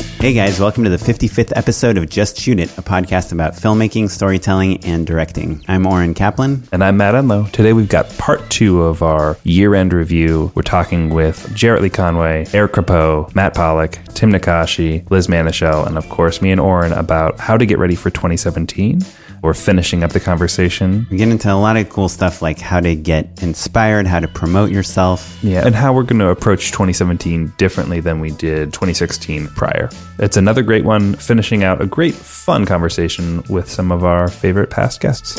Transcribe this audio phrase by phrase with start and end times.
[0.00, 4.08] Hey guys, welcome to the 55th episode of Just Shoot It, a podcast about filmmaking,
[4.08, 5.62] storytelling, and directing.
[5.68, 6.62] I'm Oren Kaplan.
[6.72, 7.50] And I'm Matt Enlow.
[7.52, 10.52] Today we've got part two of our year end review.
[10.54, 15.98] We're talking with Jarrett Lee Conaway, Eric Crapeau, Matt Pollock, Tim Nackashi, Liz Manashil, and
[15.98, 19.00] of course me and Oren about how to get ready for 2017.
[19.42, 21.06] We're finishing up the conversation.
[21.10, 24.28] We get into a lot of cool stuff like how to get inspired, how to
[24.28, 25.38] promote yourself.
[25.42, 29.88] Yeah, and how we're going to approach 2017 differently than we did 2016 prior.
[30.18, 34.70] It's another great one, finishing out a great, fun conversation with some of our favorite
[34.70, 35.36] past guests.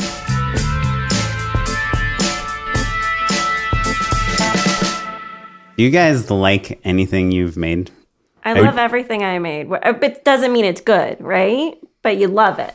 [5.76, 7.90] Do you guys like anything you've made?
[8.44, 9.68] I love everything I made.
[9.68, 11.74] Wh- uh, It doesn't mean it's good, right?
[12.02, 12.74] But you love it.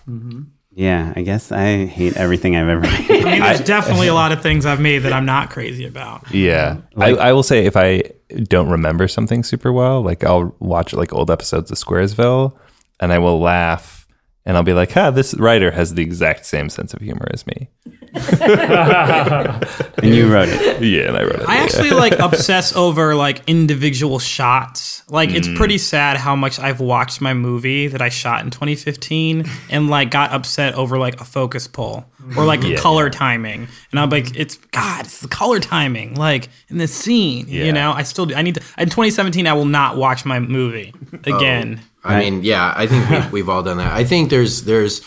[0.77, 3.09] Yeah, I guess I hate everything I've ever made.
[3.09, 6.31] I mean, there's definitely a lot of things I've made that I'm not crazy about.
[6.31, 6.77] Yeah.
[6.95, 8.03] I, I will say if I
[8.43, 12.55] don't remember something super well, like I'll watch like old episodes of Squaresville
[12.99, 13.96] and I will laugh
[14.47, 17.45] and I'll be like, huh, this writer has the exact same sense of humor as
[17.45, 17.67] me.
[18.13, 20.81] and you wrote it.
[20.81, 21.49] Yeah, and I wrote it.
[21.49, 21.63] I yeah.
[21.63, 25.03] actually like obsess over like individual shots.
[25.09, 25.57] Like it's mm.
[25.57, 30.11] pretty sad how much I've watched my movie that I shot in 2015 and like
[30.11, 32.05] got upset over like a focus pull
[32.37, 33.67] or like Yeah, color timing.
[33.91, 36.15] And I'm like, it's God, it's the color timing.
[36.15, 37.65] Like in this scene, Yeah.
[37.65, 37.91] you know.
[37.91, 38.33] I still do.
[38.33, 38.61] I need to.
[38.77, 41.35] In 2017, I will not watch my movie oh.
[41.35, 41.81] again.
[42.07, 43.91] I mean, yeah, I think we've, we've all done that.
[43.91, 45.01] I think there's there's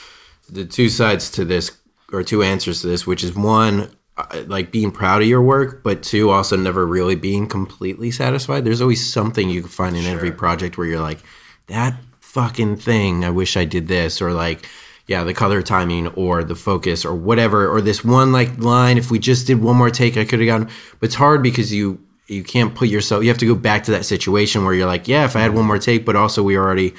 [0.49, 1.71] the two sides to this,
[2.13, 5.83] or two answers to this, which is one, uh, like being proud of your work,
[5.83, 8.65] but two, also never really being completely satisfied.
[8.65, 11.21] There's always something you can find in every project where you're like,
[11.69, 14.69] that fucking thing, I wish I did this, or like,
[15.07, 18.99] yeah, the color timing or the focus or whatever, or this one like line.
[18.99, 20.69] If we just did one more take, I could have gotten.
[21.01, 23.23] But it's hard because you you can't put yourself.
[23.23, 25.55] You have to go back to that situation where you're like, yeah, if I had
[25.55, 26.95] one more take, but also we were already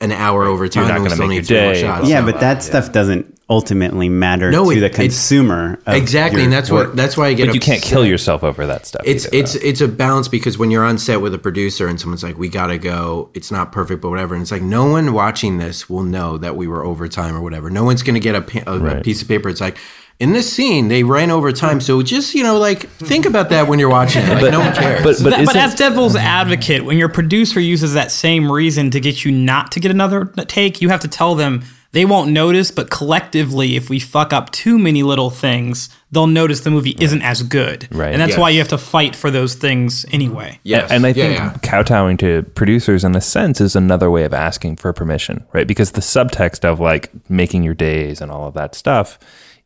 [0.00, 0.88] an hour over time.
[0.88, 2.08] not and we gonna still make need your three more shots.
[2.08, 5.78] Yeah, So, but uh, that stuff doesn't ultimately matter No, to it- the consumer.
[5.86, 6.88] of exactly, and that's work.
[6.88, 7.46] what that's why I get.
[7.46, 9.02] But you can't kill yourself over that stuff.
[9.04, 9.60] It's either, it's though.
[9.62, 12.48] it's a balance because when you're on set with a producer and someone's like, "We
[12.48, 14.34] gotta go," it's not perfect, but whatever.
[14.34, 17.70] And it's like no one watching this will know that we were overtime or whatever.
[17.70, 19.48] No one's gonna get a, pa- a, a piece of paper.
[19.48, 19.78] It's like.
[20.20, 23.66] In this scene, they ran over time, so just you know, like think about that
[23.66, 24.40] when you're watching it.
[24.42, 25.02] Like no one cares.
[25.02, 29.00] but but, That- but as devil's advocate, when your producer uses that same reason to
[29.00, 32.70] get you not to get another take, you have to tell them they won't notice,
[32.72, 37.22] but collectively, if we fuck up too many little things, they'll notice the movie isn't
[37.22, 37.86] as good.
[37.92, 38.12] Right.
[38.12, 38.38] And that's Yes.
[38.38, 40.58] why you have to fight for those things anyway.
[40.64, 41.52] yes, And I Yeah, think yeah.
[41.62, 45.66] kowtowing to producers, in a sense, is another way of asking for permission, right?
[45.68, 49.16] Because the subtext of like making your days and all of that stuff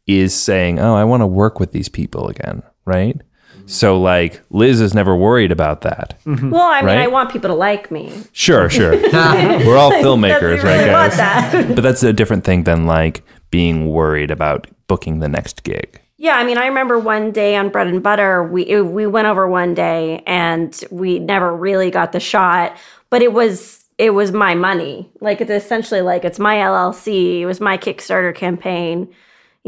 [0.09, 3.17] is saying, "Oh, I want to work with these people again," right?
[3.17, 3.67] Mm-hmm.
[3.67, 6.15] So like Liz is never worried about that.
[6.25, 6.51] Mm-hmm.
[6.51, 6.99] Well, I mean, Right?
[6.99, 8.13] I want people to like me.
[8.33, 8.93] Sure, sure.
[9.13, 11.17] We're all filmmakers, right, I want guys?
[11.19, 11.75] that.
[11.75, 16.01] But that's a different thing than like being worried about booking the next gig.
[16.21, 19.47] Yeah, I mean, I remember one day on Bread and Butter, we we went over
[19.47, 22.77] one day and we never really got the shot,
[23.11, 25.11] but it was it was my money.
[25.21, 27.41] Like it's essentially like it's my LLC.
[27.41, 29.09] It was my Kickstarter campaign.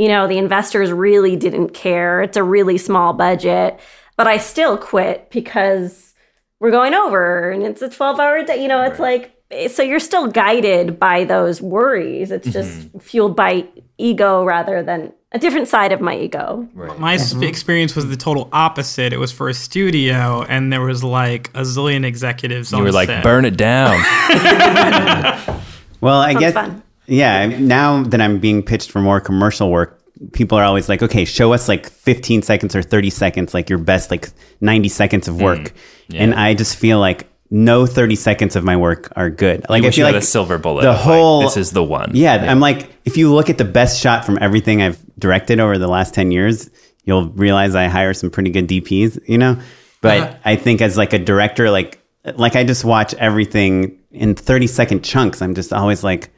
[0.00, 2.22] You know, the investors really didn't care.
[2.22, 3.78] It's a really small budget,
[4.16, 6.14] but I still quit because
[6.58, 8.62] we're going over and it's a 12 hour day.
[8.62, 9.36] You know, it's like,
[9.70, 12.30] so you're still guided by those worries.
[12.30, 12.88] It's mm-hmm.
[12.98, 13.68] just fueled by
[13.98, 16.66] ego rather than a different side of my ego.
[16.96, 19.12] My s experience was the total opposite.
[19.12, 22.72] It was for a studio, and there was like a zillion executives.
[22.72, 23.22] You on were like, set.
[23.22, 24.02] burn it down.
[26.00, 26.82] Well, I Sounds guess fun.
[27.10, 27.46] Yeah.
[27.46, 30.00] Now that I'm being pitched for more commercial work,
[30.32, 33.78] people are always like, "Okay, show us like 15 seconds or 30 seconds, like your
[33.78, 34.30] best like
[34.60, 35.72] 90 seconds of mm, work."
[36.12, 39.66] And I just feel like no 30 seconds of my work are good.
[39.68, 40.82] Like you I feel you like a silver bullet.
[40.82, 42.12] The of, like, whole this is the one.
[42.14, 45.76] Yeah, I'm like, if you look at the best shot from everything I've directed over
[45.76, 46.70] the last 10 years,
[47.04, 49.60] you'll realize I hire some pretty good DPs, you know?
[50.00, 50.36] But uh-huh.
[50.44, 52.00] I think as like a director, like,
[52.36, 55.42] like I just watch everything in 30 second chunks.
[55.42, 56.30] I'm just always like,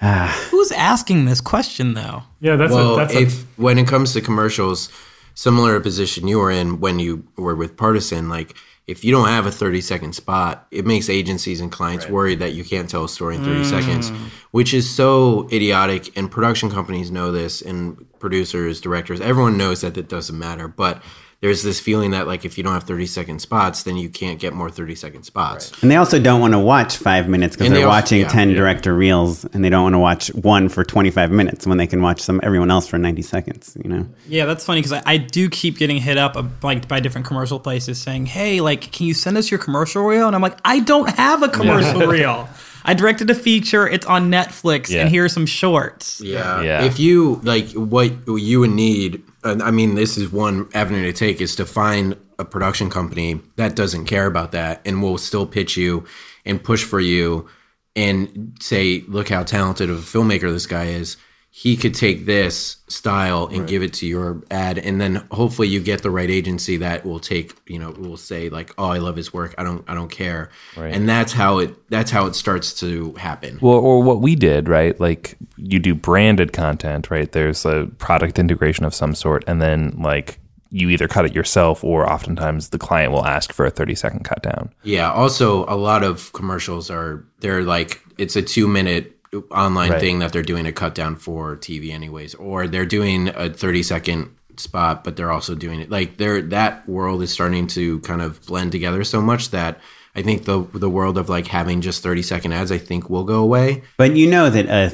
[0.50, 2.22] Who's asking this question though?
[2.40, 4.90] Yeah, that's well, a, that's a, if when it comes to commercials,
[5.34, 8.54] similar position you were in when you were with Partisan, like
[8.88, 12.54] if you don't have a 30 second spot, it makes agencies and clients worried that
[12.54, 13.64] you can't tell a story in 30 mm.
[13.66, 14.10] seconds,
[14.50, 16.16] which is so idiotic.
[16.16, 20.68] And production companies know this, and producers, directors, everyone knows that it doesn't matter.
[20.68, 21.02] But
[21.40, 24.40] there's this feeling that like if you don't have 30 second spots, then you can't
[24.40, 25.72] get more 30 second spots.
[25.82, 28.28] and they also don't want to watch five minutes because they're they also- watching yeah,
[28.28, 28.56] 10 yeah.
[28.56, 32.02] director reels and they don't want to watch one for 25 minutes when they can
[32.02, 34.04] watch some everyone else for 90 seconds, you know?
[34.28, 37.26] Yeah, that's funny because I, I do keep getting hit up uh, like by different
[37.26, 40.58] commercial places saying, "Hey, like, can you send us your commercial reel?" And I'm like,
[40.64, 42.48] "I don't have a commercial reel.
[42.84, 43.86] I directed a feature.
[43.86, 45.02] It's on Netflix, Yeah.
[45.02, 46.62] and here are some shorts." Yeah.
[46.62, 46.84] Yeah.
[46.84, 51.12] If you like what you would need, and I mean, this is one avenue to
[51.12, 55.46] take is to find a production company that doesn't care about that and will still
[55.46, 56.04] pitch you
[56.44, 57.48] and push for you
[57.96, 61.16] and say, look how talented of a filmmaker this guy is.
[61.50, 65.80] He could take this style and give it to your ad, and then hopefully you
[65.80, 69.16] get the right agency that will take, you know, will say like, "Oh, I love
[69.16, 69.54] his work.
[69.58, 73.58] I don't, I don't care," and that's how it, that's how it starts to happen.
[73.60, 74.98] Well, or what we did, right?
[75.00, 77.32] Like you do branded content, right?
[77.32, 80.38] There's a product integration of some sort, and then like
[80.70, 84.24] you either cut it yourself, or oftentimes the client will ask for a 30 second
[84.24, 84.72] cut down.
[84.82, 85.10] Yeah.
[85.10, 89.17] Also, a lot of commercials are they're like it's a two minute
[89.50, 90.00] online Right.
[90.00, 93.82] thing that they're doing a cut down for TV anyways, or they're doing a thirty
[93.82, 98.20] second spot, but they're also doing it like they're that world is starting to kind
[98.22, 99.80] of blend together so much that
[100.16, 103.24] I think the the world of like having just thirty second ads I think will
[103.24, 103.82] go away.
[103.96, 104.90] But you know that a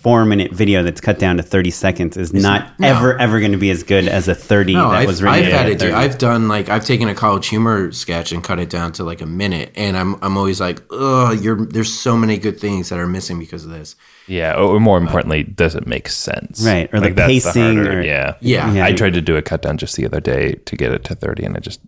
[0.00, 3.58] four minute video that's cut down to 30 seconds is not ever, ever going to
[3.58, 5.94] be as good as a 30 No, that I've, was really I've had to do.
[5.94, 9.20] I've done like I've taken a college humor sketch and cut it down to like
[9.20, 12.98] a minute, and I'm I'm always like, oh, you're there's so many good things that
[12.98, 13.96] are missing because of this.
[14.26, 16.64] Yeah, or or more importantly, does it make sense?
[16.64, 18.72] Right, or the that's pacing harder- or- yeah, Yeah.
[18.72, 18.84] Yeah.
[18.84, 21.14] I tried to do a cut down just the other day to get it to
[21.14, 21.80] 30, and I just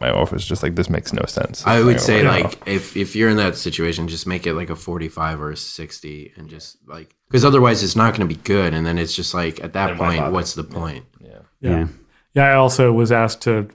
[0.00, 2.42] my wife was just like, "This makes no sense." I would like, say wow.
[2.42, 5.56] like if if you're in that situation, just make it like a 45 or a
[5.56, 9.14] 60, and just like because otherwise it's not going to be good, and then it's
[9.14, 11.04] just like at that point, what's the point?
[11.20, 11.38] yeah.
[11.60, 11.86] yeah.
[12.34, 12.44] Yeah.
[12.50, 13.68] I also was asked to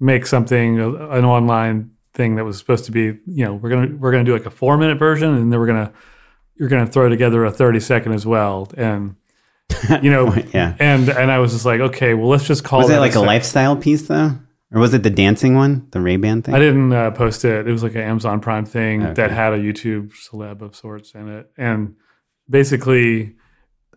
[0.00, 3.96] make something uh, an online thing that was supposed to be, you know, we're gonna
[3.96, 5.92] we're gonna do like a four minute version, and then we're gonna
[6.54, 9.16] you're gonna throw together a 30 second as well, and
[10.02, 10.76] you know, Yeah.
[10.78, 13.14] and and I was just like, okay, well, let's just call Was it like a
[13.14, 14.32] sec- lifestyle piece though?
[14.72, 16.54] Or was it the dancing one, the Ray Ban thing?
[16.54, 17.68] I didn't uh, post it.
[17.68, 21.28] It was like an Amazon Prime thing that had a YouTube celeb of sorts in
[21.28, 21.50] it.
[21.56, 21.94] And
[22.50, 23.36] basically,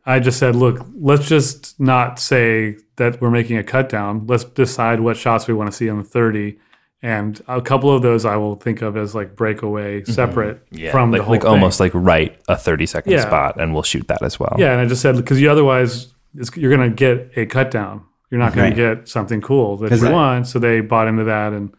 [0.06, 4.28] I just said, look, let's just not say that we're making a cut down.
[4.28, 6.58] Let's decide what shots we want to see on the 30.
[7.02, 11.12] And a couple of those I will think of as like breakaway, separate yeah, from
[11.12, 11.52] like, the whole like thing.
[11.52, 13.22] almost like write a 30 second Yeah.
[13.22, 14.54] spot, and we'll shoot that as well.
[14.60, 17.72] Yeah, and I just said because you otherwise it's, you're going to get a cut
[17.72, 18.04] down.
[18.32, 18.76] You're not going Right.
[18.76, 20.48] to get something cool that you I- want.
[20.48, 21.72] So they bought into that, and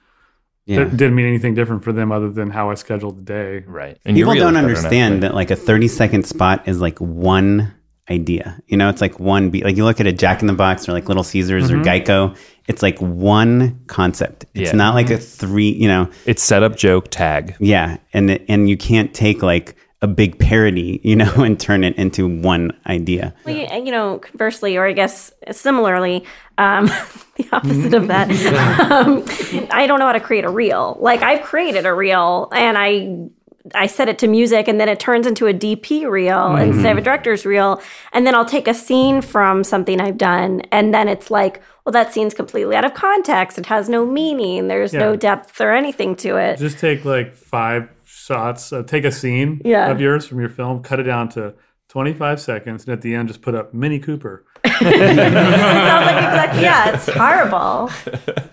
[0.66, 0.80] yeah.
[0.80, 3.64] it didn't mean anything different for them other than how I scheduled the day.
[3.66, 3.97] right.
[4.04, 7.73] And People don't understand now, that like a 30 second spot is like one
[8.11, 8.61] idea.
[8.66, 9.64] You know, it's like one beat.
[9.64, 11.85] Like you look at a Jack in the Box or like Little Caesars or mm-hmm.
[11.85, 14.47] Geico, it's like one concept.
[14.54, 14.76] It's Yeah.
[14.76, 15.23] not like a mm-hmm.
[15.47, 17.54] three, you know, It's setup, joke, tag.
[17.61, 17.99] yeah.
[18.12, 22.26] And and you can't take like a big parody, you know, and turn it into
[22.26, 23.35] one idea.
[23.45, 26.25] Well, you, you know, conversely, or I guess similarly,
[26.59, 26.87] um,
[27.37, 28.30] the opposite of that,
[28.90, 29.25] um,
[29.71, 30.97] I don't know how to create a reel.
[31.00, 33.28] Like I've created a reel and I
[33.75, 36.99] I set it to music and then it turns into a DP reel instead of
[36.99, 37.83] a director's reel.
[38.12, 41.92] And then I'll take a scene from something I've done and then it's like, well,
[41.92, 43.59] that scene's completely out of context.
[43.59, 44.69] It has no meaning.
[44.69, 46.59] There's no depth or anything to it.
[46.59, 47.90] Just take like five
[48.34, 49.90] shots, uh, take a scene Yeah.
[49.90, 51.54] of yours from your film, cut it down to
[51.88, 54.44] 25 seconds, and at the end just put up Mini Cooper.
[54.64, 57.90] Sounds like exactly, yeah, it's horrible.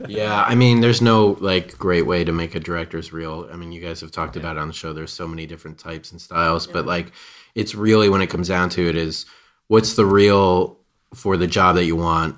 [0.08, 3.48] Yeah, I mean, there's no like great way to make a director's reel.
[3.52, 4.94] I mean, you guys have talked about it on the show.
[4.94, 7.12] There's so many different types and styles, but like,
[7.54, 9.26] it's really when it comes down to it is
[9.68, 10.80] what's the real
[11.14, 12.36] for the job that you want.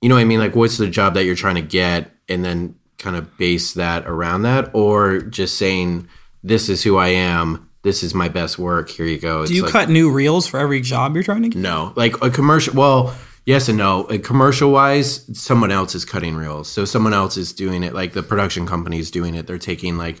[0.00, 0.38] You know what I mean?
[0.40, 4.06] Like, what's the job that you're trying to get, and then kind of base that
[4.06, 6.08] around that, or just saying,
[6.42, 7.68] "This is who I am.
[7.82, 8.90] This is my best work.
[8.90, 11.48] Here you go." Do you like, cut new reels for every job you're trying to
[11.48, 11.58] get?
[11.58, 12.74] No, like a commercial.
[12.74, 13.14] Well,
[13.46, 14.04] yes and no.
[14.22, 17.94] Commercial wise, someone else is cutting reels, so someone else is doing it.
[17.94, 19.46] Like the production company is doing it.
[19.46, 20.20] They're taking like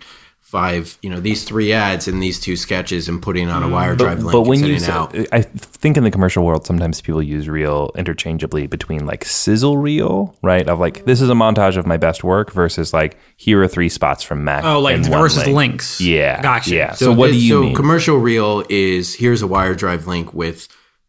[0.50, 4.16] five, you know, these three ads and these two sketches and putting on a Wiredrive
[4.16, 4.28] link.
[4.28, 4.32] Mm.
[4.32, 5.34] But when you, sending say, out.
[5.34, 10.34] I think in the commercial world, sometimes people use reel interchangeably between like sizzle reel,
[10.42, 10.66] right?
[10.66, 13.90] Of like this is a montage of my best work versus like here are three
[13.90, 14.64] spots from Mac.
[14.64, 15.56] Oh, like versus link.
[15.56, 16.00] links.
[16.00, 16.74] Yeah, Gotcha.
[16.74, 16.92] Yeah.
[16.92, 17.74] So, what do it- you so mean?
[17.74, 20.66] commercial reel is here's a Wiredrive link with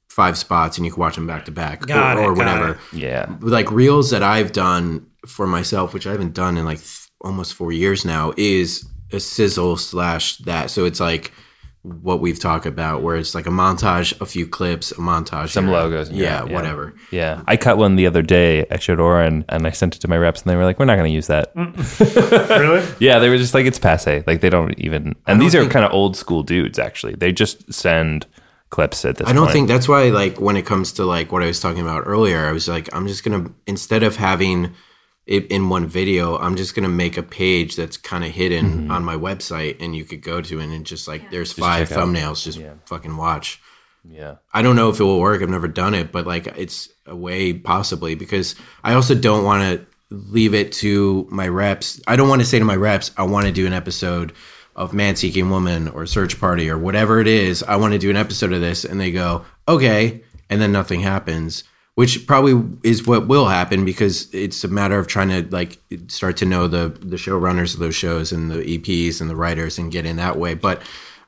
[0.10, 2.72] five spots and you can watch them back to back Got or, it, or whatever.
[2.74, 2.78] it.
[2.92, 3.34] yeah.
[3.40, 7.54] Like reels that I've done for myself, which I haven't done in like th- almost
[7.54, 10.70] four years now, is a sizzle slash that.
[10.72, 11.32] So it's like
[11.84, 15.66] what we've talked about, where it's like a montage, a few clips, a montage, Some
[15.66, 15.74] here.
[15.74, 16.12] logos.
[16.12, 16.94] yeah, whatever.
[17.10, 17.42] Yeah.
[17.48, 18.66] I cut one the other day.
[18.70, 20.86] I showed Oren and I sent it to my reps and they were like, we're
[20.86, 21.52] not going to use that.
[21.56, 22.86] really?
[23.00, 24.24] Yeah, they were just like, it's passe.
[24.28, 25.04] Like they don't even.
[25.08, 27.16] And don't these are kind of old school dudes, actually.
[27.16, 28.26] They just send
[28.70, 29.54] clips at this I don't point.
[29.54, 32.46] think that's why like when it comes to like what I was talking about earlier,
[32.46, 34.72] I was like, I'm just gonna instead of having it
[35.30, 38.92] in one video, I'm just gonna make a page that's kind of hidden mm-hmm.
[38.92, 41.98] on my website and you could go to it and just like there's five check
[41.98, 42.08] out.
[42.08, 43.62] thumbnails, just fucking watch.
[44.10, 44.36] Yeah.
[44.54, 45.42] I don't know if it will work.
[45.42, 49.64] I've never done it, but like it's a way possibly because I also don't want
[49.64, 52.02] to leave it to my reps.
[52.08, 54.34] I don't want to say to my reps, I want to do an episode
[54.76, 57.62] of Man Seeking Woman or Search Party or whatever it is.
[57.64, 61.02] I want to do an episode of this, and they go, okay, and then nothing
[61.02, 61.64] happens.
[62.00, 66.38] Which probably is what will happen because it's a matter of trying to like start
[66.38, 69.92] to know the the showrunners of those shows and the EPs and the writers and
[69.92, 70.54] get in that way.
[70.54, 70.82] But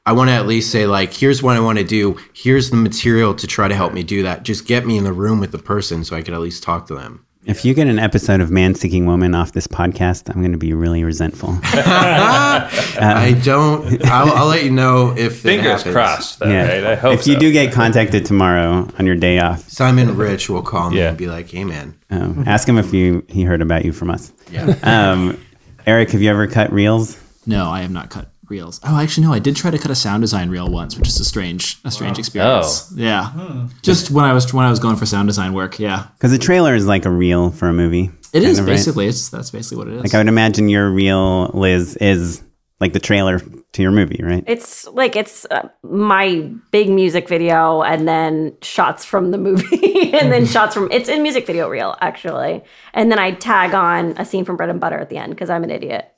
[0.05, 2.17] I want to at least say like, here's what I want to do.
[2.33, 4.43] Here's the material to try to help me do that.
[4.43, 6.87] Just get me in the room with the person so I could at least talk
[6.87, 7.25] to them.
[7.43, 10.59] If you get an episode of Man Seeking Woman off this podcast, I'm going to
[10.59, 11.57] be really resentful.
[11.63, 14.05] I don't.
[14.05, 15.93] I'll, I'll let you know if Fingers happens.
[15.95, 16.83] crossed, though, right?
[16.83, 17.39] I hope if you so.
[17.39, 21.09] do get contacted tomorrow on your day off, Simon Rich will call me Yeah.
[21.09, 24.11] and be like, "Hey, man, um, ask him if you he heard about you from
[24.11, 24.31] us.
[24.51, 24.75] Yeah.
[24.83, 25.43] Um,
[25.87, 27.17] Eric, have you ever cut reels?
[27.47, 28.79] No, I have not cut reels.
[28.83, 29.33] Oh, actually, no.
[29.33, 31.89] I did try to cut a sound design reel once, which is a strange, a
[31.89, 32.91] strange experience.
[32.91, 32.95] Oh.
[32.95, 35.79] Yeah, just when I was when I was going for sound design work.
[35.79, 38.11] Yeah, Because a trailer is like a reel for a movie.
[38.33, 38.73] it is kind of, right?
[38.73, 39.07] basically.
[39.07, 40.03] It's that's basically what it is.
[40.03, 42.43] Like I would imagine your reel, Liz, is
[42.79, 43.39] like the trailer
[43.73, 44.43] to your movie, right?
[44.47, 50.31] It's like it's uh, my big music video and then shots from the movie and
[50.31, 52.63] then shots from it's in music video reel actually.
[52.93, 55.49] And then I tag on a scene from Bread and Butter at the end because
[55.49, 56.10] I'm an idiot.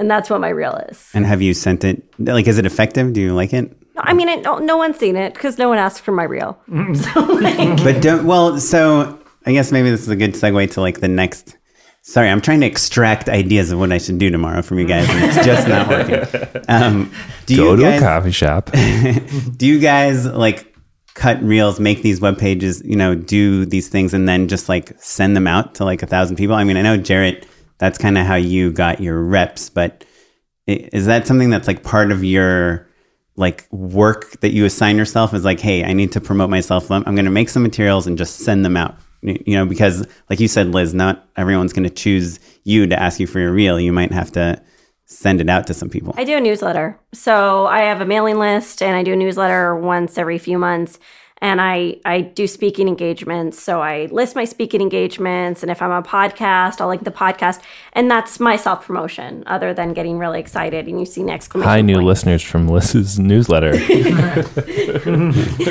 [0.00, 1.10] And that's what my reel is.
[1.12, 2.02] And have you sent it?
[2.18, 3.12] Like, is it effective?
[3.12, 3.76] Do you like it?
[3.98, 6.58] I mean, it, no, no one's seen it because no one asked for my reel.
[6.94, 8.24] So, like, But don't.
[8.26, 11.58] Well, so I guess maybe this is a good segue to like the next.
[12.00, 15.06] Sorry, I'm trying to extract ideas of what I should do tomorrow from you guys,
[15.10, 16.62] and it's just not working.
[16.68, 17.12] Um,
[17.44, 18.70] do Go you to guys, a coffee shop.
[19.56, 20.74] do you guys like
[21.12, 24.92] cut reels, make these web pages, you know, do these things, and then just like
[24.98, 26.54] send them out to like a thousand people?
[26.56, 27.46] I mean, I know Jarrett,
[27.80, 30.04] that's kind of how you got your reps, but
[30.66, 32.86] is that something that's like part of your
[33.36, 35.32] like work that you assign yourself?
[35.32, 36.90] Is like, hey, I need to promote myself.
[36.90, 38.96] I'm going to make some materials and just send them out.
[39.22, 43.18] You know, because like you said, Liz, not everyone's going to choose you to ask
[43.18, 43.80] you for your reel.
[43.80, 44.62] You might have to
[45.06, 46.14] send it out to some people.
[46.16, 46.98] I do a newsletter.
[47.12, 50.98] So I have a mailing list and I do a newsletter once every few months.
[51.40, 53.60] And I, I do speaking engagements.
[53.60, 55.62] So I list my speaking engagements.
[55.62, 57.62] And if I'm on a podcast, I'll link the podcast.
[57.94, 61.68] And that's my self promotion, other than getting really excited and you see an exclamation
[61.70, 62.06] Hi, new point.
[62.06, 63.72] listeners from Liz's newsletter.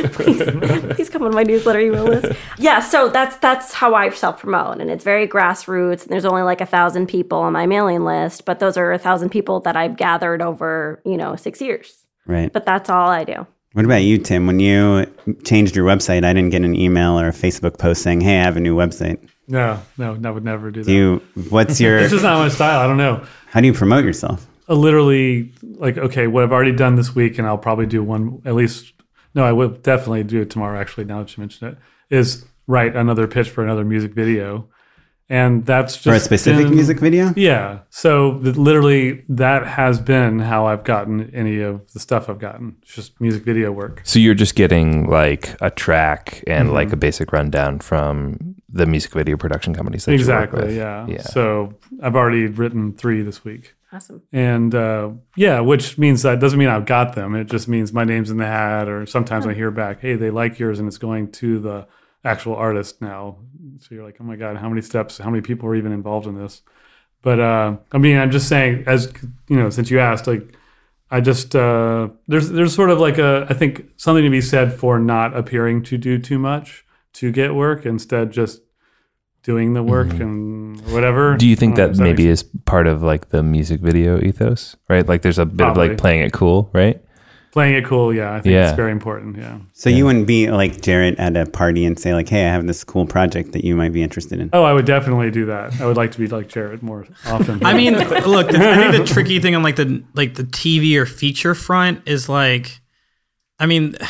[0.10, 2.40] please come on my newsletter email list.
[2.58, 6.04] Yeah, so that's that's how I self promote, and it's very grassroots.
[6.04, 8.98] And there's only like a thousand people on my mailing list, but those are a
[8.98, 12.06] thousand people that I've gathered over you know six years.
[12.26, 12.52] Right.
[12.52, 13.48] But that's all I do.
[13.74, 14.48] What about you, Tim?
[14.48, 15.06] When you
[15.44, 18.44] changed your website, I didn't get an email or a Facebook post saying, "Hey, I
[18.44, 20.90] have a new website." No, no, I would never do that.
[20.90, 21.22] Do you?
[21.50, 22.00] What's your?
[22.00, 22.80] It's just not my style.
[22.80, 23.24] I don't know.
[23.48, 24.48] how do you promote yourself?
[24.68, 28.42] Uh, literally, like, okay, what I've already done this week, and I'll probably do one
[28.46, 28.94] at least.
[29.36, 30.80] No, I will definitely do it tomorrow.
[30.80, 31.78] Actually, now that you mention it,
[32.10, 34.68] is write another pitch for another music video,
[35.30, 37.32] and that's just For a specific been- music video?
[37.36, 37.80] Yeah.
[37.90, 42.78] So literally, that has been how I've gotten any of the stuff I've gotten.
[42.82, 44.02] It's just music video work.
[44.04, 46.74] so you're just getting like a track and Mhm.
[46.74, 50.66] like a basic rundown from the music video production companies that you work exactly.
[50.68, 50.76] with.
[50.76, 51.06] Yeah.
[51.08, 51.22] Yeah.
[51.22, 53.74] So I've already written three this week.
[53.92, 54.22] Awesome.
[54.32, 57.34] And uh, yeah, which means that doesn't mean I've got them.
[57.34, 60.30] It just means my name's in the hat, or sometimes I hear back, hey, they
[60.30, 61.88] like yours, and it's going to the
[62.24, 63.38] actual artist now.
[63.80, 65.18] So you're like, oh my god, how many steps?
[65.18, 66.62] How many people are even involved in this?
[67.22, 69.12] But uh, I mean, I'm just saying, as
[69.50, 70.54] you know, since you asked, like,
[71.12, 74.74] I just uh, there's there's sort of like a I think something to be said
[74.74, 78.62] for not appearing to do too much to get work, instead just
[79.44, 80.22] doing the work Mhm.
[80.22, 81.36] and whatever.
[81.38, 84.76] Do you think know, that that maybe is part of like the music video ethos,
[84.90, 85.08] right?
[85.08, 87.02] Like there's a bit of like playing it cool, right?
[87.51, 88.13] Playing it cool?
[88.13, 88.68] Yeah, I think Yeah.
[88.70, 89.36] it's very important.
[89.38, 89.58] Yeah.
[89.74, 92.68] So you wouldn't be like Jarrett at a party and say like, "Hey, I have
[92.68, 95.82] this cool project that you might be interested in." Oh, I would definitely do that.
[95.82, 97.65] I would like to be like Jarrett more often.
[97.65, 97.94] I mean,
[98.27, 101.56] look, the, I think the tricky thing on like the like the TV or feature
[101.56, 102.79] front is like,
[103.60, 103.96] I mean,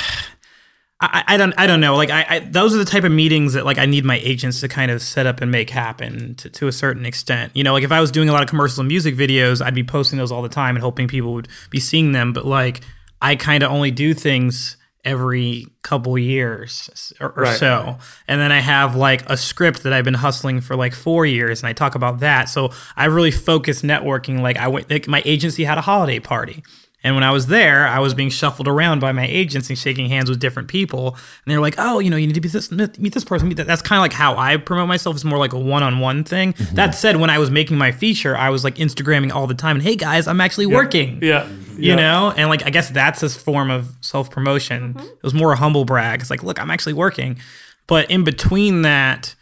[1.01, 1.95] I, I don't I don't know.
[1.95, 4.59] Like I, I those are the type of meetings that like I need my agents
[4.59, 7.55] to kind of set up and make happen to, to a certain extent.
[7.55, 9.83] You know, like if I was doing a lot of commercial music videos, I'd be
[9.85, 12.33] posting those all the time and hoping people would be seeing them.
[12.33, 12.81] But like
[13.21, 17.57] I kind of only do things every couple years or, or Right.
[17.57, 17.97] so.
[18.27, 21.61] And then I have like a script that I've been hustling for like four years,
[21.61, 22.49] and I talk about that.
[22.49, 24.41] So I really focus networking.
[24.41, 26.63] Like I went, like my agency had a holiday party.
[27.03, 30.09] And when I was there, I was being shuffled around by my agents and shaking
[30.09, 31.09] hands with different people.
[31.15, 33.55] And they're like, "Oh, you know, you need to be this, meet this person." Meet
[33.57, 33.67] that.
[33.67, 35.15] That's kind of like how I promote myself.
[35.15, 36.53] It's more like a one-on-one thing.
[36.53, 36.75] Mm-hmm.
[36.75, 39.77] That said, when I was making my feature, I was like Instagramming all the time.
[39.77, 41.47] And hey, guys, I'm actually working Yeah.
[41.77, 41.95] you Yeah.
[41.95, 45.05] know and like i guess that's a form of self-promotion mm-hmm.
[45.05, 47.39] it was more a humble brag it's like look i'm actually working
[47.87, 49.33] but in between that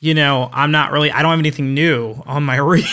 [0.00, 2.84] you know i'm not really i don't have anything new on my reel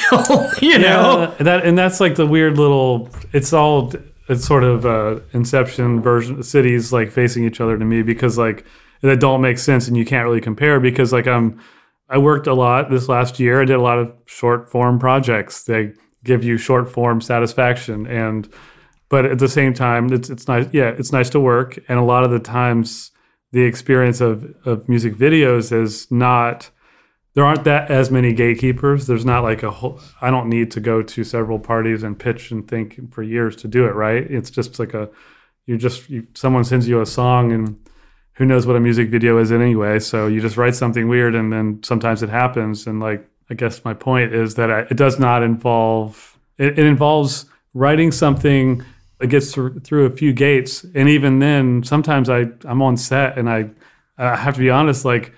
[0.62, 3.09] you know Yeah, that and that's like the weird little.
[3.33, 3.93] It's all
[4.27, 8.65] it's sort of uh, Inception version cities like facing each other to me because like
[9.01, 11.59] that don't make sense and you can't really compare because like I'm
[12.09, 13.62] I worked a lot this last year.
[13.62, 15.63] I did a lot of short form projects.
[15.63, 15.93] They
[16.24, 18.51] give you short form satisfaction and
[19.09, 22.03] but at the same time it's it's nice yeah it's nice to work and a
[22.03, 23.12] lot of the times
[23.51, 26.71] the experience of of music videos is not
[27.36, 29.08] there aren't that as many gatekeepers.
[29.08, 30.00] There's not like a whole.
[30.22, 33.67] I don't need to go to several parties and pitch and think for years to
[33.67, 33.93] do it.
[33.93, 34.24] Right?
[34.30, 35.10] It's just like a.
[35.65, 37.80] You just you, someone sends you a song and
[38.34, 40.00] who knows what a music video is anyway.
[40.00, 42.88] So you just write something weird and then sometimes it happens.
[42.88, 46.38] And like I guess my point is that I, it does not involve.
[46.58, 48.84] It, it involves writing something
[49.19, 53.38] that gets through, through a few gates, and even then, sometimes I I'm on set
[53.38, 53.69] and I
[54.17, 55.34] I have to be honest like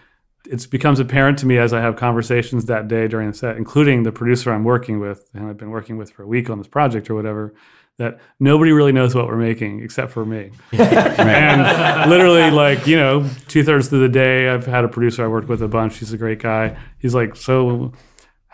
[0.49, 4.03] it becomes apparent to me as I have conversations that day during the set, including
[4.03, 6.67] the producer I'm working with, and I've been working with for a week on this
[6.67, 7.53] project or whatever,
[7.97, 10.51] that nobody really knows what we're making except for me.
[10.71, 15.27] and literally, like, you know, two thirds of the day, I've had a producer I
[15.27, 15.97] worked with a bunch.
[15.97, 16.77] He's a great guy.
[16.99, 17.93] He's like, So,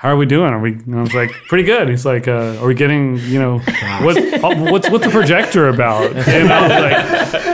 [0.03, 0.51] how are we doing?
[0.51, 0.73] Are we?
[0.73, 1.87] And I was like, pretty good.
[1.87, 3.15] He's like, uh, are we getting?
[3.19, 3.59] You know,
[4.01, 4.17] what?
[4.43, 6.13] oh, what's what's the projector about?
[6.33, 7.05] You know, like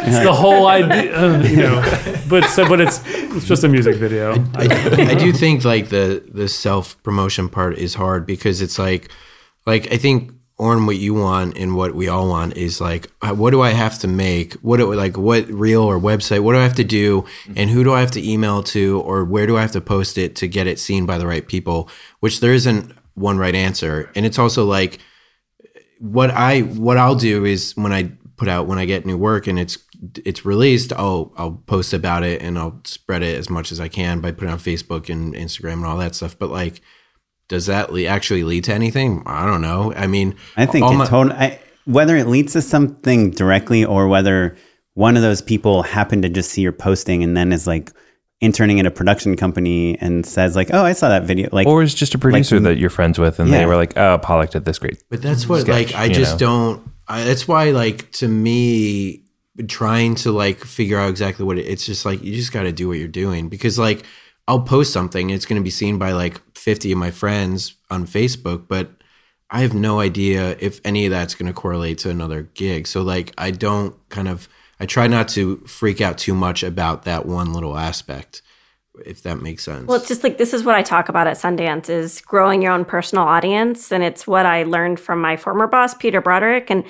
[0.08, 1.16] it's the whole idea.
[1.16, 4.34] uh, you know, but so, but it's it's just a music video.
[4.56, 9.12] I, I do think like the the self promotion part is hard because it's like
[9.68, 13.34] like I think Oren, what you want and what we all want is like uh,
[13.34, 14.54] what do I have to make?
[14.56, 16.42] What do, like what reel or website?
[16.42, 17.26] What do I have to do?
[17.56, 20.18] And who do I have to email to or where do I have to post
[20.18, 21.90] it to get it seen by the right people?
[22.20, 24.12] Which there isn't one right answer.
[24.16, 25.00] And it's also like
[26.00, 29.48] what I what I'll do is when I put out when I get new work
[29.48, 29.78] and it's
[30.26, 33.88] it's released, I'll I'll post about it and I'll spread it as much as I
[33.88, 36.38] can by putting on Facebook and Instagram and all that stuff.
[36.40, 36.82] But like,
[37.50, 39.22] does that le- actually lead to anything?
[39.26, 39.94] I don't know.
[39.94, 43.84] I mean, I think all it my- tot- I, whether it leads to something directly
[43.84, 44.56] or whether
[44.94, 47.92] one of those people happen to just see your posting and then is like
[48.42, 51.82] interning in a production company and says like, "Oh, I saw that video." Like, or
[51.84, 53.58] is just a producer like- that you're friends with, and Yeah.
[53.60, 56.40] they were like, "Oh, Pollock did this great." But that's what sketch," like I just
[56.40, 56.48] know?
[56.48, 56.92] don't.
[57.08, 59.24] I, that's why like to me,
[59.68, 62.72] trying to like figure out exactly what it, it's just like you just got to
[62.72, 64.04] do what you're doing because like
[64.48, 68.06] I'll post something, it's going to be seen by like 50 of my friends on
[68.06, 68.92] Facebook, but
[69.50, 72.86] I have no idea if any of that's going to correlate to another gig.
[72.88, 74.48] So like I don't kind of
[74.80, 78.42] I try not to freak out too much about that one little aspect,
[79.06, 79.88] if that makes sense.
[79.88, 82.72] Well, it's just like this is what I talk about at Sundance is growing your
[82.72, 86.84] own personal audience, and it's what I learned from my former boss, Peter Broderick, and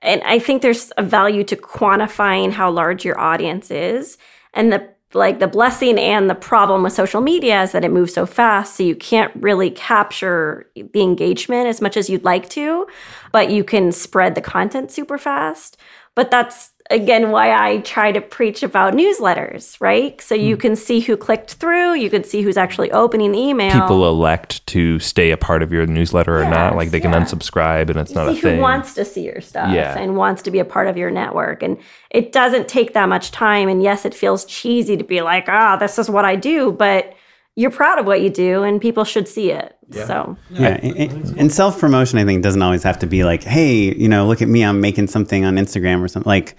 [0.00, 4.16] and I think there's a value to quantifying how large your audience is,
[4.52, 8.12] and the like the blessing and the problem with social media is that it moves
[8.12, 12.86] so fast, so you can't really capture the engagement as much as you'd like to,
[13.32, 15.76] but you can spread the content super fast.
[16.14, 20.20] But that's again why I try to preach about newsletters, right?
[20.20, 23.72] So you can see who clicked through, you can see who's actually opening the email.
[23.72, 26.76] People elect to stay a part of your newsletter or not.
[26.76, 27.22] Like they can yeah.
[27.22, 28.60] unsubscribe and it's not a see who thing.
[28.60, 29.98] wants to see your stuff Yeah.
[29.98, 31.62] and wants to be a part of your network.
[31.62, 31.78] And
[32.10, 33.68] it doesn't take that much time.
[33.68, 37.14] And yes, it feels cheesy to be like, ah, this is what I do, but
[37.56, 39.76] you're proud of what you do and people should see it.
[39.92, 43.94] So Yeah, and, and self promotion, I think, doesn't always have to be like, "Hey,
[43.94, 46.56] you know, look at me, I'm making something on Instagram or something." Like,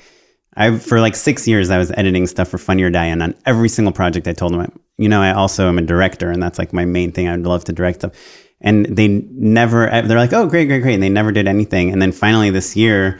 [0.55, 3.35] I for like six years, I was editing stuff for Funny or Die, and on
[3.45, 6.57] every single project, I told them, you know, I also am a director, and that's
[6.59, 7.27] like my main thing.
[7.27, 8.13] I'd love to direct stuff,
[8.61, 9.89] and they never.
[9.89, 11.91] Eh, they're like, "Oh, great, great, great," and they never did anything.
[11.91, 13.19] And then finally, this year,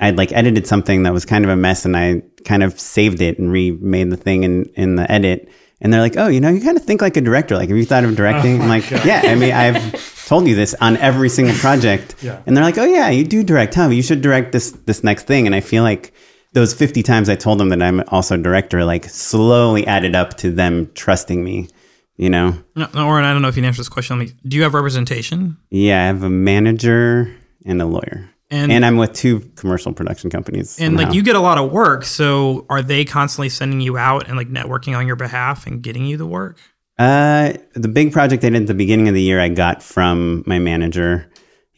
[0.00, 3.22] I'd like edited something that was kind of a mess, and I kind of saved
[3.22, 5.48] it and remade the thing in in the edit.
[5.84, 7.56] And they're like, "Oh, you know, you kind of think like a director.
[7.56, 10.54] Like, have you thought of directing?" Oh I'm like, "Yeah, I mean, I've told you
[10.54, 12.40] this on every single project." Yeah.
[12.46, 13.88] And they're like, "Oh yeah, you do direct, huh?
[13.88, 16.14] You should direct this this next thing." And I feel like
[16.54, 20.38] those 50 times I told them that I'm also a director, like slowly added up
[20.38, 21.68] to them trusting me.
[22.16, 22.56] You know?
[22.76, 24.18] No, no, Oren, I don't know if you can answer this question.
[24.18, 25.56] Let me, do you have representation?
[25.70, 27.34] Yeah, I have a manager
[27.66, 30.78] and a lawyer, And- and, I'm with two commercial production companies.
[30.78, 34.28] And like you get a lot of work, so are they constantly sending you out
[34.28, 36.58] and like networking on your behalf and getting you the work?
[36.98, 40.44] Uh, the big project I did at the beginning of the year, I got from
[40.46, 41.28] my manager,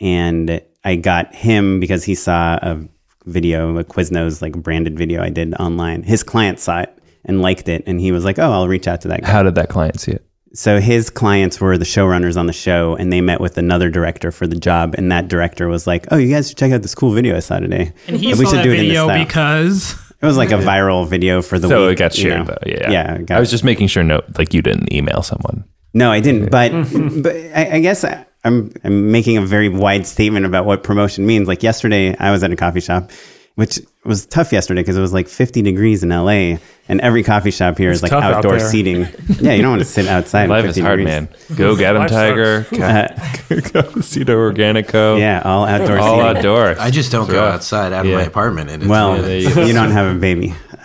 [0.00, 2.86] and I got him because he saw a
[3.24, 6.02] video, a Quiznos like branded video I did online.
[6.02, 9.00] His client saw it and liked it, and he was like, "Oh, I'll reach out
[9.02, 10.24] to that guy." How did that client see it?
[10.56, 14.32] So his clients were the showrunners on the show, and they met with another director
[14.32, 16.94] for the job, and that director was like, "Oh, you guys should check out this
[16.94, 18.96] cool video I saw today." And he we saw should that do it in this
[18.96, 21.92] video style." because It was like a viral video for the so week.
[21.92, 22.54] it got you shared know.
[22.54, 22.70] though.
[22.70, 22.90] Yeah.
[22.90, 23.14] yeah.
[23.16, 25.64] it got I was just making sure no like you didn't email someone.
[25.92, 26.50] No, I didn't.
[26.50, 26.70] But
[27.22, 31.26] but I, I guess I, I'm I'm making a very wide statement about what promotion
[31.26, 31.48] means.
[31.48, 33.10] Like yesterday, I was at a coffee shop,
[33.56, 37.50] which was tough yesterday because it was like 50 degrees in LA, and every coffee
[37.50, 39.08] shop here is It's like tough out outdoor seating.
[39.40, 40.44] yeah, you don't want to sit outside.
[40.44, 41.06] in Life is hard, degrees.
[41.06, 41.28] man.
[41.56, 42.64] Go get him, Tiger.
[42.72, 43.70] sucks.
[43.72, 45.18] Go Cito Organico.
[45.18, 46.00] Yeah, all outdoor seating.
[46.02, 46.36] All seating.
[46.36, 46.78] outdoors.
[46.78, 47.54] I just don't go rough.
[47.54, 48.18] outside out of Yeah.
[48.18, 48.70] my apartment.
[48.70, 50.54] And it's Well, there you, you don't have a baby.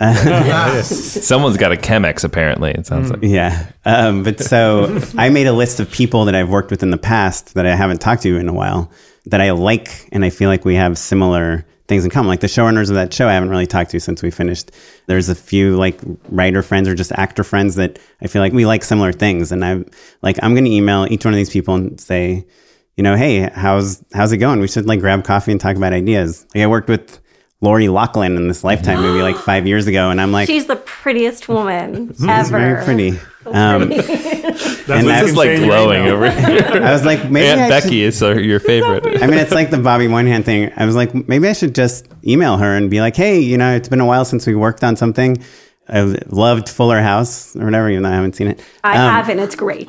[0.82, 2.70] Someone's got a Chemex apparently.
[2.72, 3.20] It sounds like.
[3.22, 3.66] Yeah.
[3.84, 6.98] Um, but so I made a list of people that I've worked with in the
[6.98, 8.90] past that I haven't talked to in a while
[9.26, 12.28] that I like and I feel like we have similar things in common.
[12.28, 14.70] Like the showrunners of that show I haven't really talked to since we finished.
[15.06, 18.66] There's a few like writer friends or just actor friends that I feel like we
[18.66, 19.52] like similar things.
[19.52, 19.86] And I'm
[20.22, 22.46] like, I'm going to email each one of these people and say,
[22.96, 24.60] you know, hey, how's how's it going?
[24.60, 26.46] We should like grab coffee and talk about ideas.
[26.54, 27.20] Like I worked with
[27.62, 30.76] Lori Loughlin in this Lifetime movie like five years ago, and I'm like, she's the
[30.76, 32.58] prettiest woman she's ever.
[32.58, 33.18] very pretty.
[33.46, 36.82] Um, That's And what that- you This is like say glowing over here.
[36.82, 39.22] I was like, maybe Aunt I Becky should- is uh, your favorite.
[39.22, 40.72] I mean, it's like the Bobby Moynihan thing.
[40.76, 43.74] I was like, maybe I should just email her and be like, hey, you know,
[43.74, 45.42] it's been a while since we worked on something.
[45.88, 48.60] I loved Fuller House or whatever, even though I haven't seen it.
[48.84, 49.40] I Um, haven't.
[49.40, 49.88] It's great.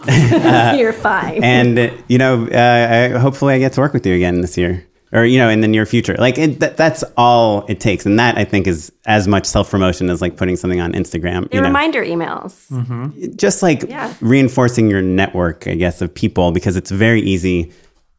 [0.78, 1.44] You're fine.
[1.44, 4.58] And, uh, you know, uh, I, hopefully I get to work with you again this
[4.58, 6.16] year or, you know, in the near future.
[6.18, 8.06] Like, it, that, that's all it takes.
[8.06, 11.42] And that, I think, is as much self promotion as like putting something on Instagram.
[11.44, 11.68] Your You know?
[11.68, 12.68] reminder emails.
[12.70, 13.36] Mm-hmm.
[13.38, 14.14] just like Yeah.
[14.22, 17.72] reinforcing your network, I guess, of people because it's very easy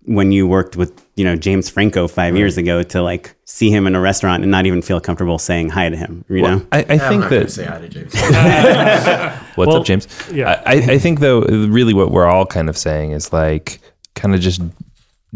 [0.07, 3.87] when you worked with, you know, James Franco five years ago to like see him
[3.87, 6.66] in a restaurant and not even feel comfortable saying hi to him, you know?
[6.72, 8.12] I, I I'm think not gonna that say hi to James.
[9.57, 10.07] What's Well, up, James?
[10.30, 10.62] yeah.
[10.66, 13.80] I, I think though, really, what we're all kind of saying is like,
[14.14, 14.61] kind of just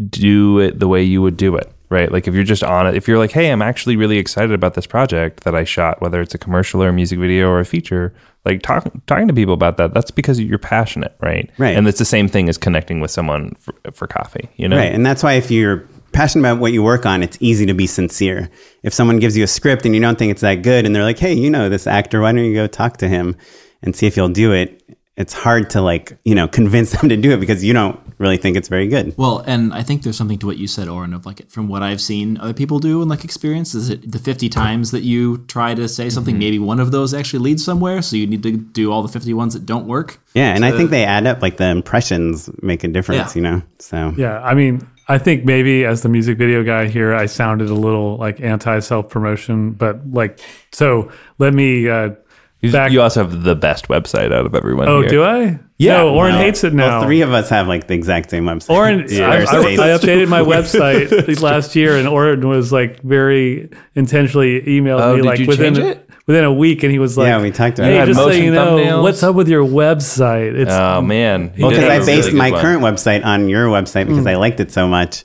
[0.07, 2.11] do it the way you would do it, right?
[2.11, 4.75] Like if you're just on it, if you're like, hey, I'm actually really excited about
[4.75, 7.65] this project that I shot, whether it's a commercial or a music video or a
[7.65, 8.13] feature,
[8.45, 9.93] like talk, talking to people about that.
[9.93, 11.49] That's because you're passionate, right?
[11.57, 11.75] Right.
[11.75, 14.77] And it's the same thing as connecting with someone for, for coffee, you know?
[14.77, 14.93] Right.
[14.93, 17.87] And that's why if you're passionate about what you work on, it's easy to be
[17.87, 18.49] sincere.
[18.83, 21.03] If someone gives you a script and you don't think it's that good and they're
[21.03, 23.35] like, hey, you know this actor, why don't you go talk to him
[23.83, 24.78] and see if he'll do it?
[25.19, 28.37] It's hard to like, you know, convince them to do it because you don't really
[28.37, 29.13] think it's very good.
[29.17, 31.83] Well, and I think there's something to what you said, Oren, of like from what
[31.83, 35.39] I've seen other people do and like experience is it the 50 times that you
[35.47, 36.39] try to say something, Mm-hmm.
[36.39, 38.01] maybe one of those actually leads somewhere.
[38.01, 40.19] So you need to do all the 50 ones that don't work.
[40.33, 41.41] Yeah, and I think they add up.
[41.41, 43.39] Like the impressions make a difference, Yeah.
[43.39, 43.61] you know.
[43.79, 47.69] So Yeah, I mean, I think maybe as the music video guy here, I sounded
[47.69, 50.39] a little like anti self promotion, but like,
[50.71, 51.89] so let me.
[51.89, 52.15] Uh, You,
[52.61, 52.91] back.
[52.91, 54.87] you also have the best website out of everyone.
[54.87, 55.09] oh, here.
[55.09, 55.59] do I?
[55.77, 55.97] Yeah.
[55.97, 56.99] No, Oren Well, hates it now.
[56.99, 58.69] Well, three of us have like the exact same website.
[58.75, 59.29] Oren, Yeah.
[59.29, 64.99] I, I, I updated my website last year, and Oren was like very intentionally emailed
[65.01, 66.09] Oh, me did like you within change it?
[66.27, 67.99] within a week, and he was like, Yeah, we talked about Hey, it.
[67.99, 69.01] had just so motion you know, thumbnails.
[69.03, 70.53] what's up with your website?
[70.55, 72.61] It's Oh man, He well, did because have I a based really my one.
[72.61, 74.29] current website on your website because Mm.
[74.31, 75.23] I liked it so much,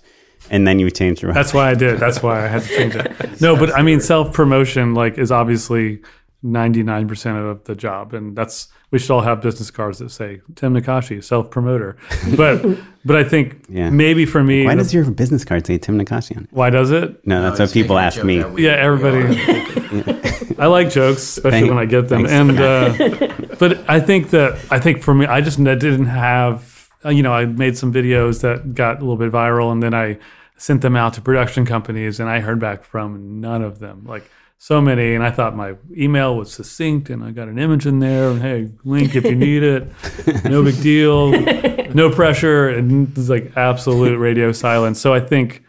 [0.51, 1.33] and then you changed your.
[1.33, 1.99] That's why I did.
[1.99, 3.41] That's why I had to change it.
[3.41, 6.01] No, but I mean, self promotion like is obviously
[6.45, 10.11] ninety nine percent of the job, and that's we should all have business cards that
[10.11, 11.97] say Tim Nackashi, self promoter.
[12.37, 12.65] But
[13.05, 13.91] but I think Yeah.
[13.91, 16.49] maybe for me, Why the- does your business card say Tim Nackashi on it?
[16.53, 17.27] why does it?
[17.27, 18.37] No, that's what people ask me.
[18.57, 19.25] Yeah, everybody.
[20.59, 22.27] I like jokes, especially Thank- when I get them.
[22.27, 23.29] And uh,
[23.59, 26.91] but I think that I think for me, I just didn't have.
[27.05, 29.95] uh, You know, I made some videos that got a little bit viral, and then
[29.95, 30.19] I
[30.57, 34.05] sent them out to production companies, and I heard back from none of them.
[34.07, 34.31] Like
[34.65, 37.99] so many, and I thought my email was succinct, and I got an image in
[37.99, 39.93] there, and hey, link if you need it.
[40.45, 41.33] No big deal,
[41.93, 44.99] no pressure, and it's like absolute radio silence.
[45.01, 45.63] So I think.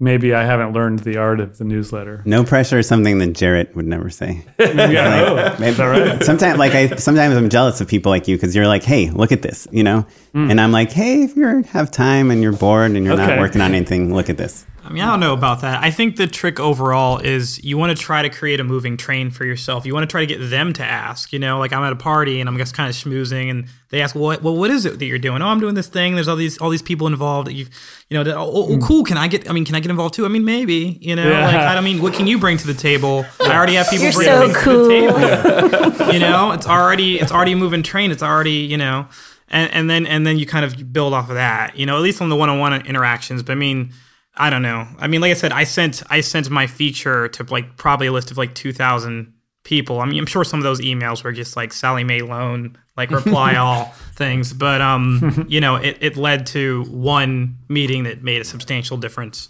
[0.00, 2.24] Maybe I haven't learned the art of the newsletter.
[2.24, 4.44] No pressure is something that Jarrett would never say.
[4.58, 6.24] Yeah, oh, Maybe- is that right?
[6.30, 9.30] Sometimes, like I, sometimes I'm jealous of people like you because you're like, "Hey, look
[9.30, 10.50] at this," you know, hmm.
[10.50, 13.60] and I'm like, "Hey, if you have time and you're bored and you're not working
[13.60, 15.82] on anything, look at this." I mean, I don't know about that.
[15.82, 19.30] I think the trick overall is you want to try to create a moving train
[19.30, 19.86] for yourself.
[19.86, 21.32] You want to try to get them to ask.
[21.32, 24.02] You know, like I'm at a party and I'm just kind of schmoozing, and they
[24.02, 26.14] ask, "Well, what, well, what is it that you're doing?" Oh, I'm doing this thing.
[26.14, 27.48] There's all these all these people involved.
[27.48, 27.70] That you've,
[28.10, 28.82] you know, that, oh, oh, hmm.
[28.82, 29.02] cool.
[29.02, 29.48] Can I get?
[29.48, 30.26] I mean, can I get involved too?
[30.26, 30.98] I mean, maybe.
[31.00, 31.46] You know, Yeah.
[31.46, 33.24] like I don't mean, what can you bring to the table?
[33.40, 34.74] I already have people You're bring so things cool.
[34.74, 36.12] to the table.
[36.12, 38.10] you know, it's already it's already a moving train.
[38.10, 39.06] It's already you know,
[39.48, 41.78] and and then and then you kind of build off of that.
[41.78, 43.42] You know, at least on the one-on-one interactions.
[43.42, 43.94] But I mean.
[44.36, 44.86] I don't know.
[44.98, 48.12] I mean, like I said, I sent I sent my feature to like probably a
[48.12, 50.00] list of like two thousand people.
[50.00, 53.10] I mean, I'm sure some of those emails were just like Sallie Mae loan, like
[53.10, 54.52] reply all things.
[54.52, 59.48] But um, you know, it, it led to one meeting that made a substantial difference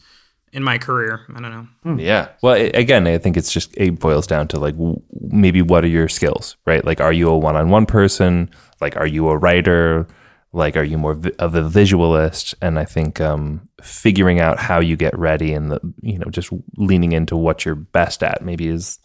[0.52, 1.20] in my career.
[1.34, 1.50] I don't
[1.84, 1.96] know.
[1.96, 2.28] Yeah.
[2.42, 5.84] Well, i again, I think it's just it boils down to like w- maybe what
[5.84, 6.84] are your skills, right?
[6.84, 8.50] Like, are you a one-on-one person?
[8.80, 10.06] Like, are you a writer?
[10.52, 12.54] Like, are you more vi- of a visualist?
[12.60, 16.50] And I think um, figuring out how you get ready and the you know just
[16.76, 18.98] leaning into what you're best at maybe is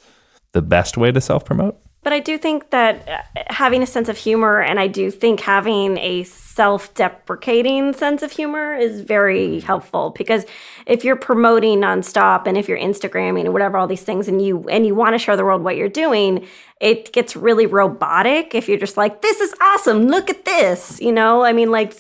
[0.52, 1.80] the best way to self-promote.
[2.08, 5.42] But I do think that uh, having a sense of humor, and I do think
[5.42, 10.46] having a self deprecating sense of humor is very helpful because
[10.86, 14.70] if you're promoting nonstop and if you're Instagramming and whatever, all these things, and you
[14.70, 16.48] and you want to show the world what you're doing,
[16.80, 21.02] it gets really robotic if you're just like, this is awesome, look at this.
[21.02, 21.94] You know, I mean, like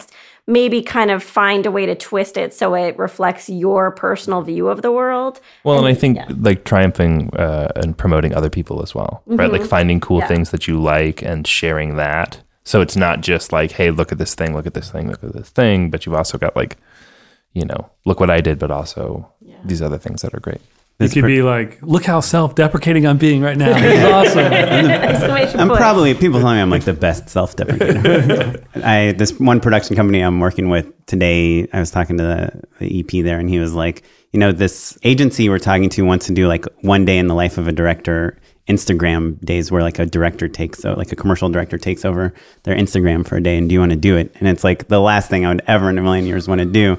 [0.47, 4.69] maybe kind of find a way to twist it so it reflects your personal view
[4.69, 5.41] of the world.
[5.65, 9.51] Well, and, I think like triumphing uh, and promoting other people as well, right?
[9.51, 10.27] Like finding cool Yeah.
[10.27, 12.41] things that you like and sharing that.
[12.63, 15.23] So it's not just like, hey, look at this thing, look at this thing, look
[15.23, 16.77] at this thing, but you've also got like,
[17.53, 19.31] you know, look what I did, but also
[19.63, 20.61] these other things that are great.
[20.99, 23.79] You could be like, look how self-deprecating I'm being right now.
[23.79, 24.39] This is awesome.
[24.51, 28.65] Exclamation I'm probably people tell me I'm like the best self-deprecator.
[28.83, 31.67] I this one production company I'm working with today.
[31.71, 34.97] I was talking to the, the EP there, and he was like, you know, this
[35.03, 37.71] agency we're talking to wants to do like one day in the life of a
[37.71, 38.39] director.
[38.67, 42.33] Instagram days where like a director takes so like a commercial director takes over
[42.63, 44.35] their Instagram for a day and do you want to do it?
[44.41, 46.65] And it's like the last thing I would ever in a million years want to
[46.65, 46.97] do.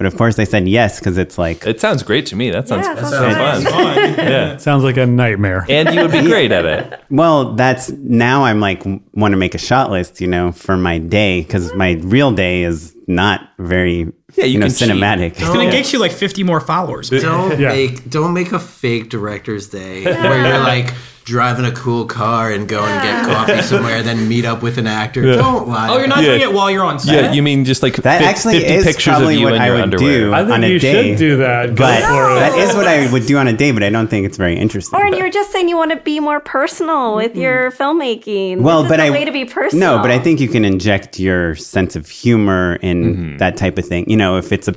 [0.00, 2.48] But of course they said yes because it's like It sounds great to me.
[2.50, 4.14] That sounds, Yeah, that sounds sounds fun.
[4.16, 4.56] yeah.
[4.56, 5.66] Sounds like a nightmare.
[5.68, 7.00] And you would be great at it.
[7.10, 8.82] Well, that's now I'm like
[9.12, 12.62] want to make a shot list, you know, for my day because my real day
[12.62, 14.88] is not very, Yeah, you know, can cheat.
[14.88, 15.30] cinematic.
[15.32, 17.10] It's gonna get you like 50 more followers.
[17.10, 17.68] Don't Yeah.
[17.68, 20.94] make don't make a fake director's day where you're like
[21.30, 24.86] driving a cool car and go and get coffee somewhere, then meet up with an
[24.86, 25.22] actor.
[25.22, 25.88] Don't lie.
[25.88, 26.30] Oh, you're not Yeah.
[26.30, 27.14] doing it while you're on set.
[27.14, 29.54] Yeah, you mean just like That fif- actually 50 is pictures of probably you what
[29.54, 30.18] in I your would underwear.
[30.18, 30.34] do.
[30.34, 31.08] I think on a you day.
[31.10, 31.66] should do that.
[31.76, 32.40] Go But for it.
[32.40, 34.56] that is what I would do on a day, but I don't think it's very
[34.58, 34.98] interesting.
[35.00, 38.58] Or you were just saying you want to be more personal with your filmmaking.
[38.60, 39.96] well, this is but the I way to be personal.
[39.96, 43.36] No, but I think you can inject your sense of humor in Mm-hmm.
[43.38, 44.04] that type of thing.
[44.10, 44.74] You know, if it's a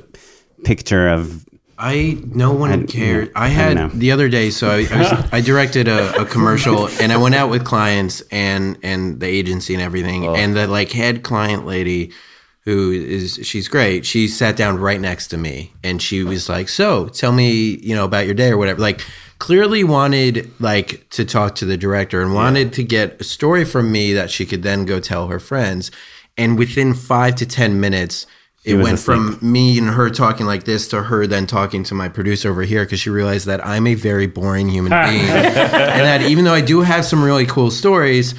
[0.64, 1.44] picture of
[1.78, 3.28] I no one I- cared.
[3.28, 6.22] yeah, I I had don't the other day, so I, I, was, I directed a,
[6.22, 10.34] a commercial, and I went out with clients and and the agency and everything, oh.
[10.34, 12.12] and the like head client lady,
[12.60, 14.06] who is she's great.
[14.06, 17.94] She sat down right next to me, and she was like, "So, tell me, you
[17.94, 19.04] know, about your day or whatever." Like,
[19.38, 23.90] clearly wanted like to talk to the director and wanted to get a story from
[23.90, 25.90] me that she could then go tell her friends,
[26.36, 28.26] and within five to ten minutes.
[28.64, 29.16] It went asleep.
[29.16, 32.62] from me and her talking like this to her then talking to my producer over
[32.62, 35.20] here because she realized that I'm a very boring human being.
[35.28, 38.34] and that even though I do have some really cool stories,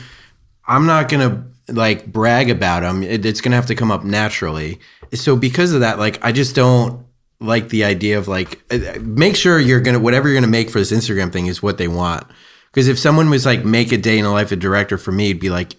[0.66, 3.04] I'm not going to like brag about them.
[3.04, 4.80] It, it's going to have to come up naturally.
[5.14, 7.06] So because of that, like, I just don't
[7.40, 10.50] like the idea of like, uh, make sure you're going to, whatever you're going to
[10.50, 12.26] make for this Instagram thing is what they want.
[12.72, 15.30] Because if someone was like, make a day in the life of director for me,
[15.30, 15.76] it'd be like,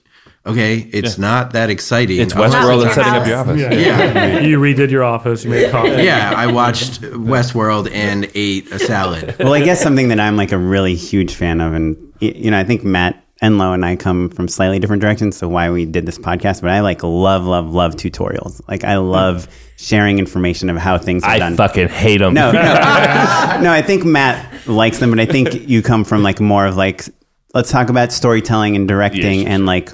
[0.46, 2.20] Okay, it's not that exciting.
[2.20, 3.60] It's Westworld and your setting up your office.
[3.60, 3.72] Yeah.
[3.72, 4.38] Yeah.
[4.46, 5.42] you redid your office.
[5.44, 6.04] You made coffee.
[6.04, 9.34] Yeah, I watched Westworld and ate a salad.
[9.40, 12.58] well, I guess something that I'm like a really huge fan of, and you know,
[12.58, 16.06] I think Matt Enlow and I come from slightly different directions, so why we did
[16.06, 16.60] this podcast.
[16.62, 18.60] But I like love, love, love tutorials.
[18.68, 21.54] Like I love sharing information of how things are I done.
[21.54, 22.34] I fucking hate them.
[22.34, 23.72] No, no, no.
[23.72, 27.04] I think Matt likes them, but I think you come from like more of like
[27.52, 29.48] let's talk about storytelling and directing Yes.
[29.48, 29.92] and like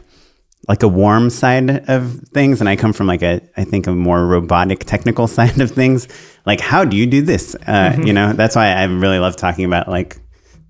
[0.68, 3.92] like a warm side of things, and I come from like a I think a
[3.92, 6.09] more robotic technical side of things.
[6.46, 7.55] Like how do you do this?
[7.66, 10.18] Uh, you know, that's why I really love talking about like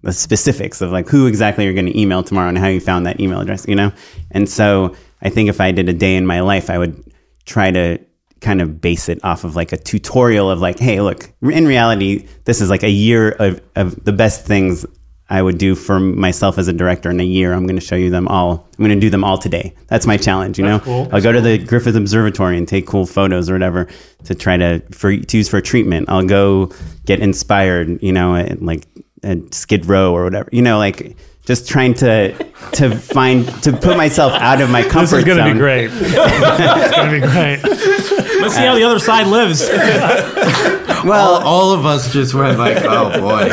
[0.02, 3.06] the specifics of like who exactly you're going to email tomorrow and how you found
[3.06, 3.66] that email address.
[3.68, 3.92] You know,
[4.30, 7.04] and so I think if I did a day in my life, I would
[7.44, 7.98] try to
[8.42, 12.26] kind of base it off of like a tutorial of like, hey, look, in reality,
[12.44, 14.84] this is like a year of, of the best things
[15.32, 17.54] I would do for myself as a director in a year.
[17.54, 18.68] I'm going to show you them all.
[18.78, 19.74] I'm going to do them all today.
[19.86, 20.78] That's my challenge, you know?
[20.80, 21.08] cool.
[21.10, 23.88] I'll go to the Griffith Observatory and take cool photos or whatever
[24.24, 26.10] to try to, for, to use for treatment.
[26.10, 26.70] I'll go
[27.06, 28.84] get inspired, you know, at, like
[29.22, 31.16] at Skid Row or whatever, you know, like
[31.46, 32.34] just trying to,
[32.72, 35.52] to find, to put myself out of my comfort This is going to zone.
[35.54, 35.90] be great.
[35.94, 38.21] it's going to be great.
[38.42, 39.68] Let's see how the other side lives.
[41.04, 43.48] Well, all, all of us just went like, oh boy.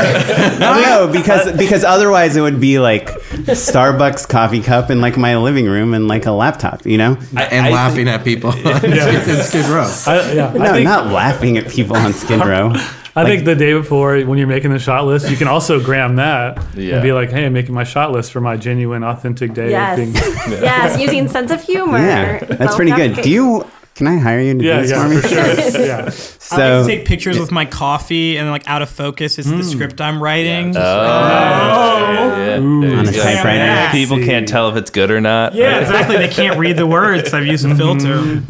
[0.60, 5.36] no, no, because because otherwise it would be like Starbucks coffee cup in like my
[5.38, 7.17] living room and like a laptop, you know?
[7.36, 8.52] and laughing at people.
[8.56, 9.91] it's Skid Row.
[10.06, 12.71] I, yeah, No, I think, not laughing at people on Skid Row.
[13.15, 16.17] I think the day before, when you're making the shot list, you can also gram
[16.17, 16.95] that Yeah.
[16.95, 19.71] and be like, "Hey, I'm making my shot list for my genuine, authentic day." of
[19.71, 19.97] Yes.
[19.97, 20.13] being-
[20.62, 21.97] yes, using sense of humor.
[21.97, 23.15] Yeah, that's pretty good.
[23.23, 23.65] Do you?
[23.95, 25.21] Can I hire you to yeah, do this yeah, for me?
[25.21, 25.86] for sure.
[25.86, 25.97] Yeah.
[25.97, 29.45] I like So to take pictures with my coffee and like out of focus is
[29.45, 29.62] the hmm.
[29.62, 30.75] script I'm writing.
[30.75, 32.56] Uh, oh, yeah.
[32.56, 33.23] on a There you go.
[33.23, 33.58] typewriter.
[33.58, 33.91] Yeah.
[33.91, 35.54] People can't tell if it's good or not.
[35.54, 36.17] Yeah, exactly.
[36.17, 37.34] They can't read the words.
[37.34, 38.41] I've used a filter.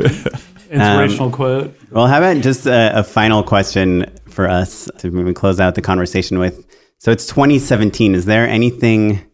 [0.70, 1.76] Inspirational um, quote.
[1.90, 5.82] Well, how about just a, a final question for us to maybe close out the
[5.82, 6.66] conversation with?
[7.00, 8.14] So it's 2017.
[8.14, 9.26] Is there anything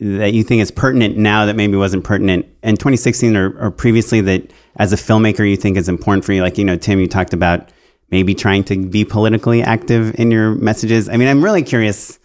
[0.00, 4.20] that you think is pertinent now that maybe wasn't pertinent in 2016 or, or previously
[4.20, 6.42] that as a filmmaker you think is important for you?
[6.42, 7.70] Like, you know, Tim, you talked about
[8.10, 11.08] maybe trying to be politically active in your messages.
[11.08, 12.18] I mean, I'm really curious.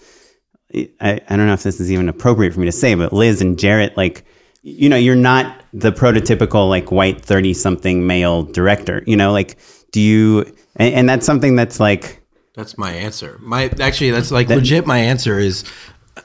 [0.74, 3.42] I, I don't know if this is even appropriate for me to say, but Liz
[3.42, 4.26] and Jarrett, like,
[4.62, 9.58] you know, you're not the prototypical like white 30 something male director, you know, like,
[9.92, 10.42] do you,
[10.76, 12.24] and, and that's something that's like,
[12.56, 13.40] That's my answer.
[13.42, 14.86] My actually, that's like legit.
[14.86, 15.64] My answer is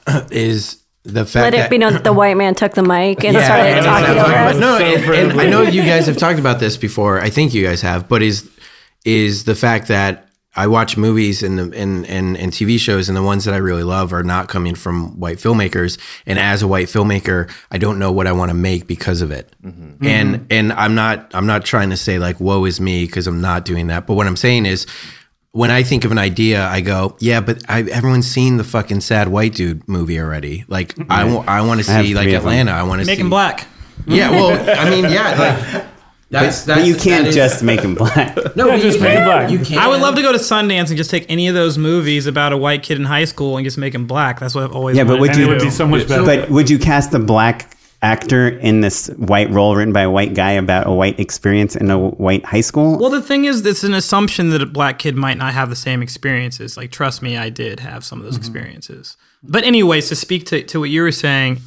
[0.31, 0.78] is
[1.13, 3.33] the fact Let that it be known that the white man took the mic and
[3.35, 4.57] Yeah, started and talking it's- over but us.
[4.57, 7.19] no, and, and I know you guys have talked about this before.
[7.21, 8.49] I think you guys have, but is
[9.05, 13.15] is the fact that I watch movies and the and, and and TV shows, and
[13.15, 15.97] the ones that I really love are not coming from white filmmakers.
[16.25, 19.31] And as a white filmmaker, I don't know what I want to make because of
[19.31, 19.53] it.
[19.63, 20.05] Mm-hmm.
[20.05, 23.41] And and I'm not I'm not trying to say like woe is me because I'm
[23.41, 24.07] not doing that.
[24.07, 24.85] But what I'm saying is.
[25.51, 29.01] When I think of an idea, I go, yeah, but I, everyone's seen the fucking
[29.01, 30.63] sad white dude movie already.
[30.67, 32.51] Like, I, wa- I want to see like three of them.
[32.51, 32.71] Atlanta.
[32.71, 33.67] I want to see Make him black.
[34.05, 35.31] yeah, well, I mean, yeah,
[35.73, 35.85] like
[36.29, 38.37] that's, but that's you can't that is- just make him black.
[38.55, 39.49] no, Yeah, just make it black.
[39.49, 39.79] You can.
[39.79, 42.53] I would love to go to Sundance and just take any of those movies about
[42.53, 44.39] a white kid in high school and just make him black.
[44.39, 46.23] That's what I've always Yeah, but would And you- it would be so much better.
[46.23, 50.33] But would you cast a black actor in this white role written by a white
[50.33, 52.97] guy about a white experience in a white high school?
[52.97, 55.75] Well, the thing is, it's an assumption that a black kid might not have the
[55.75, 56.77] same experiences.
[56.77, 58.41] Like, trust me, I did have some of those mm-hmm.
[58.41, 59.17] experiences.
[59.43, 61.59] But, anyways, to speak to, to what you were saying,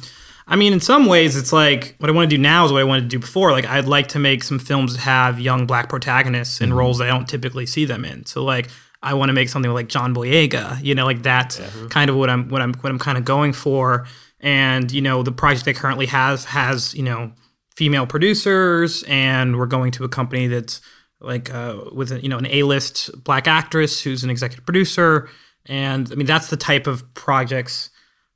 [0.47, 2.81] I mean, in some ways, it's like what I want to do now is what
[2.81, 3.51] I wanted to do before.
[3.51, 6.77] Like, I'd like to make some films that have young black protagonists in mm-hmm.
[6.77, 8.25] roles I don't typically see them in.
[8.25, 8.69] So, like,
[9.03, 10.83] I want to make something like John Boyega.
[10.83, 13.53] You know, like that's kind of what I'm what I'm what I'm kind of going
[13.53, 14.07] for.
[14.39, 17.33] And you know, the project I currently have has you know
[17.75, 20.81] female producers, and we're going to a company that's
[21.19, 25.29] like uh, with a, you know an A-list black actress who's an executive producer,
[25.65, 27.89] and I mean that's the type of projects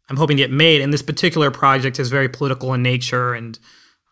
[0.09, 0.81] I'm hoping to get made.
[0.81, 3.57] And this particular project is very political in nature and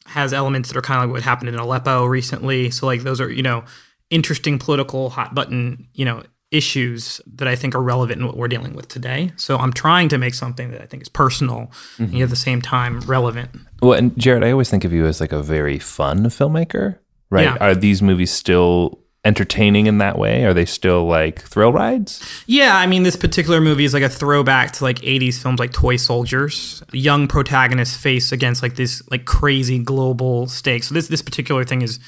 [0.06, 2.72] has elements that are kind of like what happened in Aleppo recently.
[2.72, 3.66] So like those are you know
[4.10, 8.48] interesting political hot button you know issues that I think are relevant in what we're
[8.48, 9.32] dealing with today.
[9.36, 12.18] So I'm trying to make something that I think is personal and mm-hmm.
[12.18, 13.50] yet at the same time relevant.
[13.82, 17.44] Well, and Jarrett, I always think of you as like a very fun filmmaker, right?
[17.44, 17.58] Yeah.
[17.60, 20.46] Are these movies still entertaining in that way?
[20.46, 22.24] Are they still like thrill rides?
[22.46, 25.74] Yeah, I mean, this particular movie is like a throwback to like 80s films like
[25.74, 26.84] Toy Soldiers.
[26.94, 30.88] Young protagonists face against like this like crazy global stakes.
[30.88, 32.00] So this this particular thing is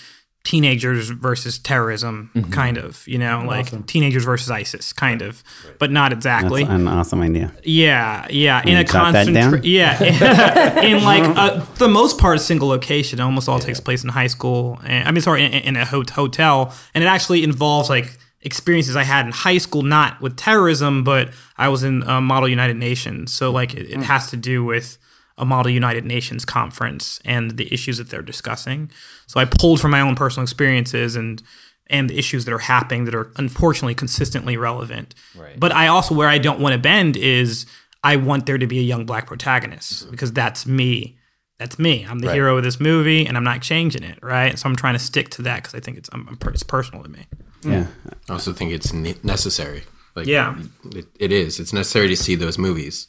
[0.52, 2.52] teenagers versus terrorism, Mm-hmm.
[2.52, 5.44] kind of, you know, like teenagers versus ISIS, kind of,
[5.78, 6.64] but not exactly.
[6.64, 7.52] That's an awesome idea.
[7.64, 8.62] Yeah, yeah.
[8.62, 10.02] Can In a jot that constant, yeah,
[10.92, 13.20] in like uh, for the most part, a single location.
[13.20, 14.80] It almost all takes place in high school.
[14.86, 18.96] And, I mean, sorry, in, in a hot- hotel, and it actually involves like experiences
[18.96, 22.78] I had in high school, not with terrorism, but I was in uh, Model United
[22.78, 24.98] Nations, so like it, it has to do with
[25.38, 28.92] a Model United Nations conference and the issues that they're discussing.
[29.28, 31.42] So I pulled from my own personal experiences and
[31.90, 35.16] and the issues that are happening that are unfortunately consistently relevant.
[35.38, 35.58] Right.
[35.58, 37.66] But I also where I don't want to bend is
[38.04, 40.12] I want there to be a young black protagonist mm-hmm.
[40.12, 41.18] because that's me.
[41.60, 42.06] That's me.
[42.08, 42.36] I'm the Right.
[42.36, 44.20] hero of this movie, and I'm not changing it.
[44.22, 44.58] Right.
[44.60, 46.64] So I'm trying to stick to that because I think it's um, I'm, I'm it's
[46.64, 47.26] personal to me.
[47.64, 47.88] Yeah.
[48.30, 49.84] I also think it's necessary.
[50.16, 50.56] Like, Yeah.
[50.96, 51.60] it, it is.
[51.60, 53.08] It's necessary to see those movies.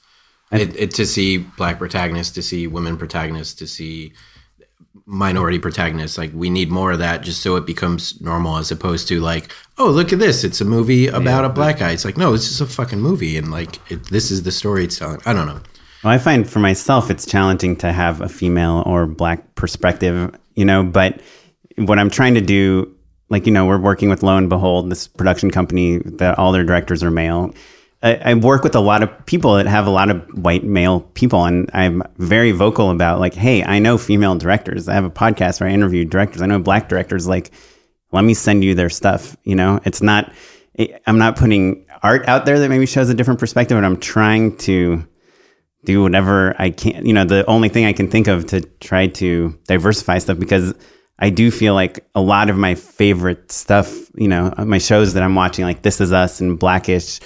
[0.50, 4.14] It, it, to see black protagonists, to see women protagonists, to see
[5.04, 6.16] minority protagonists.
[6.16, 9.52] Like we need more of that, just so it becomes normal, as opposed to like,
[9.76, 11.92] oh, look at this, it's a movie about a black guy.
[11.92, 14.84] It's like, no, this is a fucking movie, and like it, this is the story
[14.84, 15.20] it's telling.
[15.26, 15.60] I don't know.
[16.02, 20.64] Well, I find for myself it's challenging to have a female or black perspective, you
[20.64, 21.20] know, but
[21.76, 22.94] what I'm trying to do,
[23.30, 26.64] like, you know, we're working with Lo and Behold, this production company that all their
[26.64, 27.52] directors are male.
[28.02, 31.00] I, I work with a lot of people that have a lot of white male
[31.00, 34.88] people, and I'm very vocal about, like, hey, I know female directors.
[34.88, 36.40] I have a podcast where I interview directors.
[36.42, 37.26] I know black directors.
[37.26, 37.50] Like,
[38.12, 39.36] let me send you their stuff.
[39.42, 40.32] You know, it's not,
[41.06, 44.56] I'm not putting art out there that maybe shows a different perspective, and I'm trying
[44.58, 45.04] to
[45.84, 47.04] do whatever I can.
[47.04, 50.74] You know, the only thing I can think of to try to diversify stuff because
[51.18, 55.22] I do feel like a lot of my favorite stuff, you know, my shows that
[55.22, 57.18] I'm watching, like This Is Us and Blackish,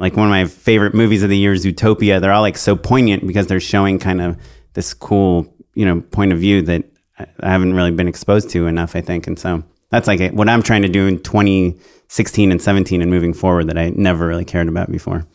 [0.00, 2.18] like one of my favorite movies of the year is Utopia.
[2.18, 4.36] They're all like so poignant because they're showing kind of
[4.72, 6.84] this cool, you know, point of view that
[7.18, 9.26] I I haven't really been exposed to enough, I think.
[9.26, 13.34] And so that's like what I'm trying to do in 2016 and 17 and moving
[13.34, 15.26] forward that I never really cared about before.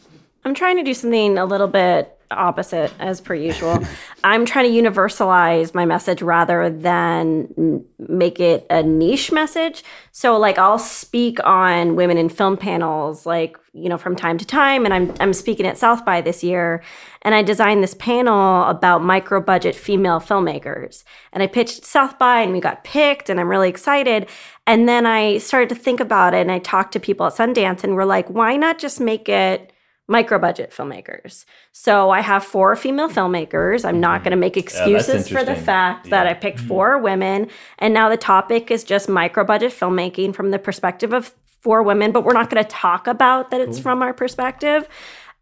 [0.43, 3.79] I'm trying to do something a little bit opposite as per usual.
[4.23, 9.83] I'm trying to universalize my message rather than make it a niche message.
[10.11, 14.45] So like I'll speak on women in film panels like, you know, from time to
[14.45, 16.81] time and I'm I'm speaking at South by this year
[17.21, 21.03] and I designed this panel about micro budget female filmmakers.
[21.33, 24.27] And I pitched South by and we got picked and I'm really excited.
[24.65, 27.83] And then I started to think about it and I talked to people at Sundance
[27.83, 29.71] and we're like, why not just make it
[30.07, 31.45] micro budget filmmakers.
[31.71, 33.85] So I have four female filmmakers.
[33.85, 34.23] I'm not mm-hmm.
[34.23, 36.67] going to make excuses for the fact that I picked mm-hmm.
[36.67, 37.49] four women.
[37.79, 42.11] And now the topic is just micro budget filmmaking from the perspective of four women,
[42.11, 44.87] but we're not going to talk about that it's from our perspective.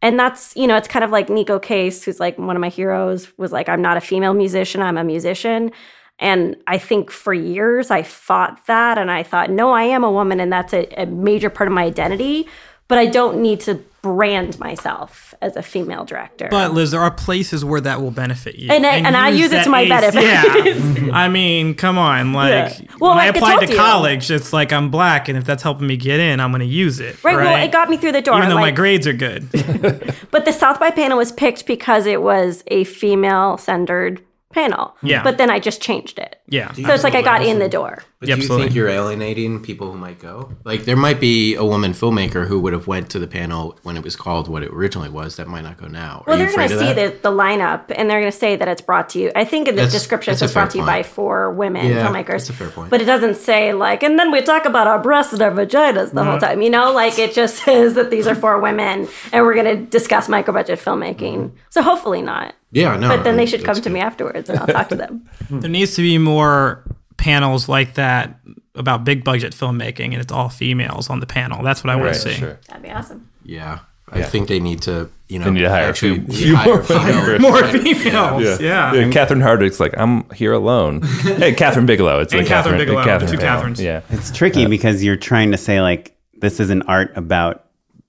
[0.01, 2.69] And that's, you know, it's kind of like Neko Case, who's like one of my
[2.69, 5.71] heroes, was like, I'm not a female musician, I'm a musician.
[6.19, 10.11] And I think for years I fought that and I thought, no, I am a
[10.11, 12.47] woman and that's a, a major part of my identity,
[12.93, 16.47] but I don't need to brand myself as a female director.
[16.51, 19.51] But Liz, there are places where that will benefit you, And I- and I use
[19.51, 20.21] it to my benefit.
[20.23, 21.11] Yeah, mm-hmm.
[21.11, 22.73] I mean, come on, like Yeah.
[22.99, 23.77] Well, when I like I applied to you.
[23.79, 26.65] college, it's like I'm black, and if that's helping me get in, I'm going to
[26.65, 27.23] use it.
[27.23, 27.45] right, Right.
[27.45, 28.37] well, it got me through the door.
[28.37, 29.47] Even though my grades are good.
[30.31, 34.21] But the South by panel was picked because it was a female centered
[34.53, 34.95] panel.
[35.01, 35.23] Yeah.
[35.23, 36.39] But then I just changed it.
[36.47, 36.71] Yeah.
[36.73, 38.03] So it's like I got in the door.
[38.19, 38.67] But Yeah, do you absolutely.
[38.67, 40.51] think you're alienating people who might go?
[40.63, 43.97] Like there might be a woman filmmaker who would have went to the panel when
[43.97, 46.19] it was called what it originally was that might not go now.
[46.19, 48.55] Are Well, you they're going to see the, the lineup and they're going to say
[48.55, 49.31] that it's brought to you.
[49.35, 51.03] I think in the That's- description it that's a says brought to fair you by
[51.03, 52.27] four women Yeah, filmmakers.
[52.27, 52.89] that's a fair point.
[52.91, 56.13] But it doesn't say like, and then we talk about our breasts and our vaginas
[56.13, 56.61] the whole time.
[56.61, 59.83] You know, like it just says that these are four women and we're going to
[59.85, 61.51] discuss micro budget filmmaking.
[61.71, 62.53] So hopefully not.
[62.73, 63.09] Yeah, no.
[63.15, 63.93] but then they should come that's to good.
[63.93, 65.29] me afterwards and I'll talk to them.
[65.47, 65.59] Hmm.
[65.59, 66.83] there needs to be more
[67.17, 68.39] panels like that
[68.75, 71.63] about big budget filmmaking, and it's all females on the panel.
[71.63, 72.33] That's what I want to see.
[72.33, 72.59] sure.
[72.67, 73.29] That'd be awesome.
[73.43, 73.79] Yeah.
[74.11, 76.55] I think they need to, you know, They need to hire a actually few- few
[76.55, 78.61] hire more female- More females.
[78.61, 78.93] Yeah.
[78.93, 81.01] Yeah, Catherine Hardwicke's like, I'm here alone.
[81.21, 82.19] hey, Kathryn Bigelow.
[82.19, 83.55] It's And like Catherine Catherine, Bigelow, Catherine two Bigelow.
[83.55, 83.81] Catherines.
[83.81, 84.01] Yeah.
[84.09, 87.62] It's tricky because you're trying to say like this is an art about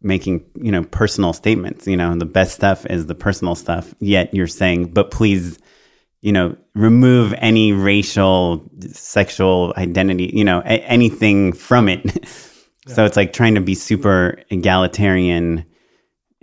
[0.05, 1.87] making you know personal statements.
[1.87, 3.95] You know, the best stuff is the personal stuff.
[3.99, 5.59] Yet you're saying, but please,
[6.21, 10.31] you know, remove any racial, sexual identity.
[10.33, 12.29] You know, a- anything from it.
[12.87, 15.65] so it's like trying to be super egalitarian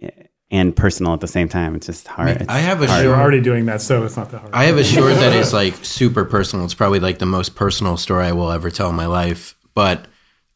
[0.01, 0.09] eh,
[0.49, 1.76] and personal at the same time.
[1.76, 2.41] It's just hard.
[2.41, 3.05] It's I have a hard.
[3.05, 4.53] You're already doing that, so it's not that hard.
[4.53, 6.66] I have a short that is like super personal.
[6.66, 9.55] It's probably like the most personal story I will ever tell in my life.
[9.74, 10.07] But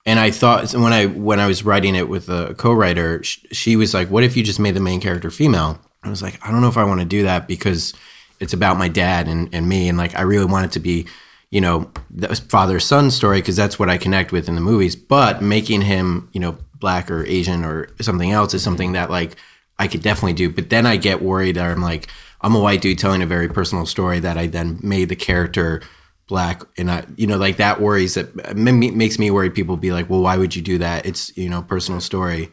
[0.06, 3.76] and I thought when I when I was writing it with a co-writer, sh- she
[3.76, 6.52] was like, "What if you just made the main character female?" I was like, "I
[6.52, 7.94] don't know if I want to do that because
[8.40, 11.08] it's about my dad and and me, and like I really want it to be."
[11.52, 14.94] you know, the father son story because that's what I connect with in the movies.
[14.94, 19.38] But making him, you know, black or Asian or something else is something that like
[19.80, 20.50] I could definitely do.
[20.50, 22.08] But then I get worried that I'm like,
[22.42, 25.82] I'm a white dude telling a very personal story that I then made the character
[26.28, 30.10] black and I, you know, like that worries that makes me worry People be like,
[30.10, 31.06] well, why would you do that?
[31.06, 32.52] It's, you know, personal story.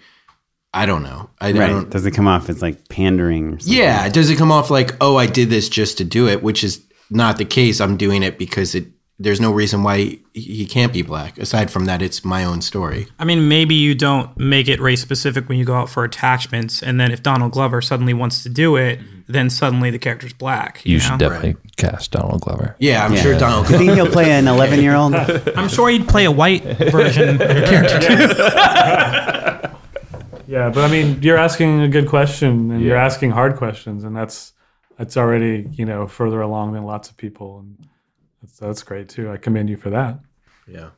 [0.74, 1.30] I don't know.
[1.40, 3.54] I, I don't Does it come off as like pandering?
[3.54, 3.78] Or something?
[3.78, 4.08] yeah.
[4.08, 6.82] Does it come off like, oh, I did this just to do it, which is
[7.10, 7.80] not the case.
[7.80, 8.86] I'm doing it because it,
[9.22, 11.38] there's no reason why he, he can't be black.
[11.38, 13.06] Aside from that, it's my own story.
[13.18, 16.82] I mean, maybe you don't make it race specific when you go out for attachments,
[16.82, 20.84] and then if Donald Glover suddenly wants to do it, then suddenly the character's black.
[20.84, 21.18] You, You, should know?
[21.30, 22.76] definitely cast Donald Glover.
[22.78, 23.66] Yeah, I'm sure Donald.
[23.70, 25.14] You think he'll play an 11 year old?
[25.56, 29.68] I'm sure he'd play a white version of your character too.
[30.48, 34.14] Yeah, but I mean, you're asking a good question, and you're asking hard questions, and
[34.14, 34.52] that's
[34.98, 37.88] that's already you know further along than lots of people, and
[38.42, 39.30] that's, that's great too.
[39.30, 40.18] I commend you for that.
[40.66, 40.90] Yeah.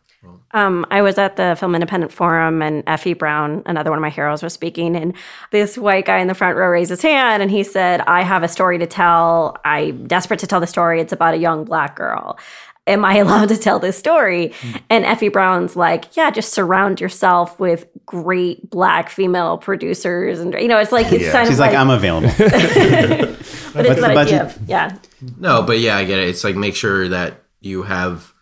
[0.53, 4.11] Um, I was at the Film Independent Forum, and Effie Brown, another one of my
[4.11, 4.97] heroes, was speaking.
[4.97, 5.14] And
[5.51, 8.42] this white guy in the front row raised his hand and he said, I have
[8.42, 9.57] a story to tell.
[9.64, 11.01] I'm desperate to tell the story.
[11.01, 12.38] It's about a young black girl.
[12.86, 14.53] Am I allowed to tell this story?
[14.88, 20.38] And Effie Brown's like, Yeah, just surround yourself with great black female producers.
[20.38, 22.28] And, you know, it's like, it's kind She's of like, like, I'm available.
[23.74, 24.58] but it's What's that the idea budget?
[24.66, 24.98] yeah.
[25.38, 26.28] No, but yeah, I get it.
[26.28, 28.32] It's like make sure that you have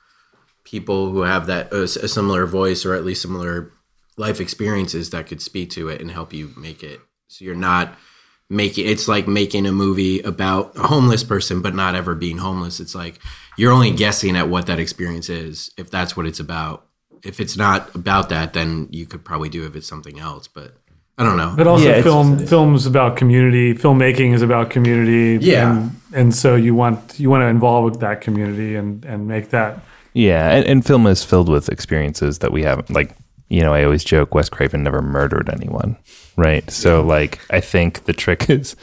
[0.64, 3.72] people who have that uh, a similar voice or at least similar
[4.16, 7.00] life experiences that could speak to it and help you make it.
[7.28, 7.94] So you're not
[8.50, 12.80] making it's like making a movie about a homeless person but not ever being homeless.
[12.80, 13.18] It's like
[13.56, 16.86] you're only guessing at what that experience is if that's what it's about.
[17.24, 20.48] If it's not about that, then you could probably do if it's something else.
[20.48, 20.76] But
[21.18, 21.54] I don't know.
[21.56, 23.74] But also, Yeah, it's- film films about community.
[23.74, 25.44] Filmmaking is about community.
[25.44, 25.70] Yeah.
[25.76, 29.50] and, and so you want you want to involve with that community and and make
[29.50, 29.80] that.
[30.14, 33.14] Yeah, and, and film is filled with experiences that we haven't like.
[33.48, 35.98] You know, I always joke Wes Craven never murdered anyone,
[36.36, 36.68] right?
[36.70, 38.74] So, like, I think the trick is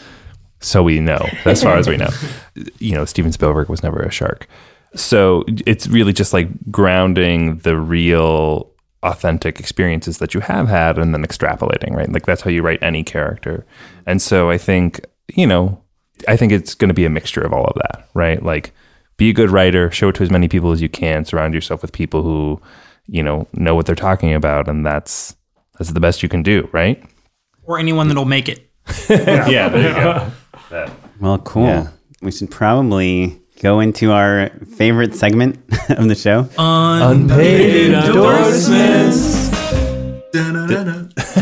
[0.59, 2.09] so we know, as far as we know,
[2.79, 4.45] you know, Steven Spielberg was never a shark.
[4.93, 8.69] So it's really just like grounding the real,
[9.03, 12.11] authentic experiences that you have had and then extrapolating, right?
[12.11, 13.65] Like, that's how you write any character.
[14.05, 15.81] And so I think, you know,
[16.27, 18.43] I think it's going to be a mixture of all of that, right?
[18.43, 18.71] Like,
[19.17, 21.81] be a good writer, show it to as many people as you can, surround yourself
[21.81, 22.61] with people who,
[23.07, 25.35] you know, know what they're talking about, and that's
[25.77, 27.03] that's the best you can do, right?
[27.69, 28.67] or anyone that'll make it.
[29.09, 30.91] yeah, there you go.
[31.21, 31.65] Well, cool.
[31.65, 31.89] Yeah.
[32.21, 35.57] We should probably go into our favorite segment
[35.89, 36.47] of the show.
[36.57, 39.49] Unpaid endorsements.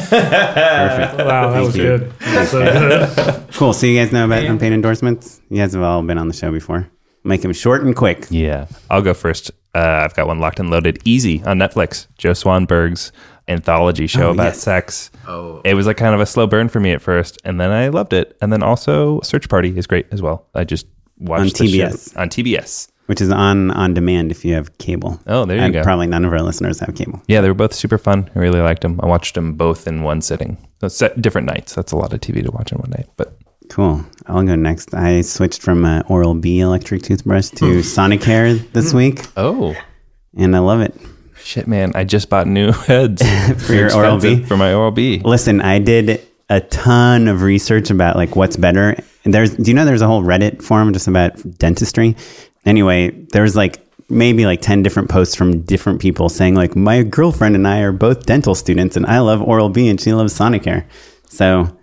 [0.09, 1.17] Perfect.
[1.17, 1.83] Wow, that was you.
[1.83, 2.13] good.
[2.47, 2.59] So
[3.15, 3.53] good.
[3.53, 3.73] Cool.
[3.73, 5.41] So you guys know about unpaid endorsements?
[5.49, 6.87] You guys have all been on the show before.
[7.23, 8.25] Make them short and quick.
[8.29, 9.51] Yeah, I'll go first.
[9.75, 10.99] Uh, I've got one locked and loaded.
[11.05, 12.07] Easy on Netflix.
[12.17, 13.11] Joe Swanberg's
[13.49, 14.61] anthology show Oh, about yes.
[14.61, 15.11] sex.
[15.27, 15.61] Oh.
[15.65, 17.89] It was like kind of a slow burn for me at first, and then I
[17.89, 18.37] loved it.
[18.41, 20.47] And then also Search Party is great as well.
[20.55, 20.87] I just
[21.19, 22.17] watched On TBS.
[22.17, 22.87] on TBS.
[23.07, 25.17] Which is on on demand if you have cable.
[25.27, 25.81] Oh, there you and go.
[25.81, 27.21] Probably none of our listeners have cable.
[27.29, 28.29] Yeah, they were both super fun.
[28.35, 28.99] I really liked them.
[29.01, 30.57] I watched them both in one sitting.
[30.81, 31.73] So set different nights.
[31.73, 33.07] That's a lot of TV to watch in one night.
[33.15, 33.33] But
[33.69, 34.05] Cool.
[34.27, 34.93] I'll go next.
[34.93, 39.75] I switched from uh, Oral B electric toothbrush to Sonicare this week, oh
[40.37, 40.93] and I love it.
[41.41, 41.91] shit, man!
[41.95, 43.21] I just bought new heads
[43.65, 44.43] For your Oral B?
[44.43, 45.19] for my Oral B.
[45.23, 48.95] Listen, I did a ton of research about like what's better.
[49.25, 52.15] And there's, do you know, there's a whole Reddit forum just about dentistry.
[52.65, 57.55] Anyway, there's like maybe like 10 different posts from different people saying like my girlfriend
[57.55, 60.85] and I are both dental students and I love Oral B and she loves Sonicare.
[61.27, 61.77] So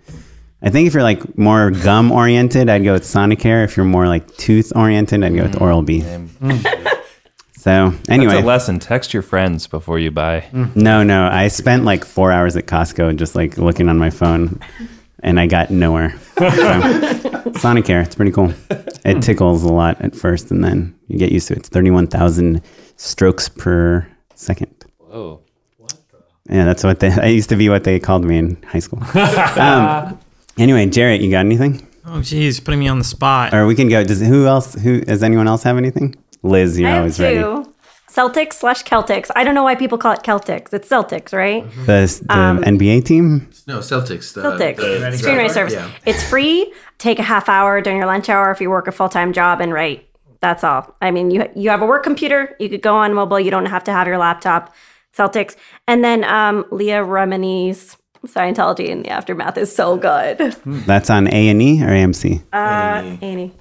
[0.63, 3.63] I think if you're like more gum oriented, I'd go with Sonicare.
[3.63, 5.61] If you're more like tooth oriented, I'd go with mm.
[5.61, 6.03] Oral B.
[7.65, 8.77] So anyway, That's a lesson.
[8.77, 10.47] Text your friends before you buy.
[10.75, 11.27] no, no.
[11.27, 14.59] I spent like four hours at Costco just like looking on my phone
[15.23, 16.11] and I got nowhere.
[16.37, 16.43] So,
[17.63, 18.53] Sonicare, it's pretty cool.
[19.03, 21.61] It tickles a lot at first and then you get used to it.
[21.61, 22.61] It's 31,000
[22.97, 24.85] strokes per second.
[24.99, 25.41] Whoa.
[26.47, 29.01] Yeah, that's what they, that used to be what they called me in high school.
[29.59, 30.19] Um,
[30.59, 31.87] anyway, Jarrett, you got anything?
[32.05, 33.55] Oh, geez, putting me on the spot.
[33.55, 34.03] Or we can go.
[34.03, 34.75] Does who else?
[34.75, 36.15] Who does anyone else have anything?
[36.43, 37.23] Liz, you're I have always two.
[37.23, 37.69] ready.
[38.09, 39.29] Celtx slash Celtics.
[39.35, 40.73] I don't know why people call it Celtics.
[40.73, 41.69] It's Celtics, right?
[41.85, 43.49] The, the Um, NBA team.
[43.67, 44.33] No, Celtics.
[44.33, 44.77] The, Celtics.
[44.77, 45.73] the- Screenwriting service.
[45.73, 45.89] Yeah.
[46.05, 46.71] It's free.
[46.97, 49.59] Take a half hour during your lunch hour if you work a full time job
[49.59, 50.07] and write.
[50.39, 50.95] That's all.
[51.01, 52.55] I mean, you you have a work computer.
[52.59, 53.39] You could go on mobile.
[53.39, 54.73] You don't have to have your laptop.
[55.17, 55.55] Celtx.
[55.87, 60.55] And then um, Leah Remini's Scientology in the Aftermath is so good.
[60.65, 62.43] That's on A and E or AMC.
[62.53, 63.51] Uh, Annie.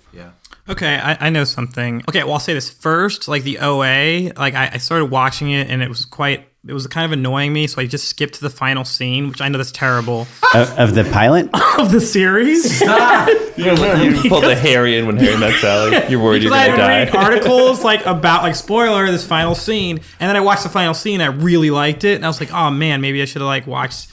[0.68, 2.02] Okay, I, I know something.
[2.08, 3.28] Okay, well, I'll say this first.
[3.28, 6.86] Like the OA, like I, I started watching it and it was quite, it was
[6.86, 7.66] kind of annoying me.
[7.66, 10.94] So I just skipped to the final scene, which I know that's terrible of, of
[10.94, 11.50] the pilot.
[11.78, 12.82] of the series.
[12.86, 15.96] Ah, you pulled the Harry in when Harry met Sally.
[16.08, 17.18] You're worried you're I gonna had to die.
[17.20, 20.92] read articles like about like spoiler this final scene, and then I watched the final
[20.94, 21.20] scene.
[21.20, 23.66] I really liked it, and I was like, oh man, maybe I should have like
[23.66, 24.10] watched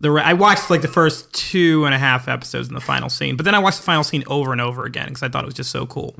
[0.00, 0.10] the.
[0.10, 3.36] Re- I watched like the first two and a half episodes in the final scene,
[3.36, 5.46] but then I watched the final scene over and over again because I thought it
[5.46, 6.14] was just so cool.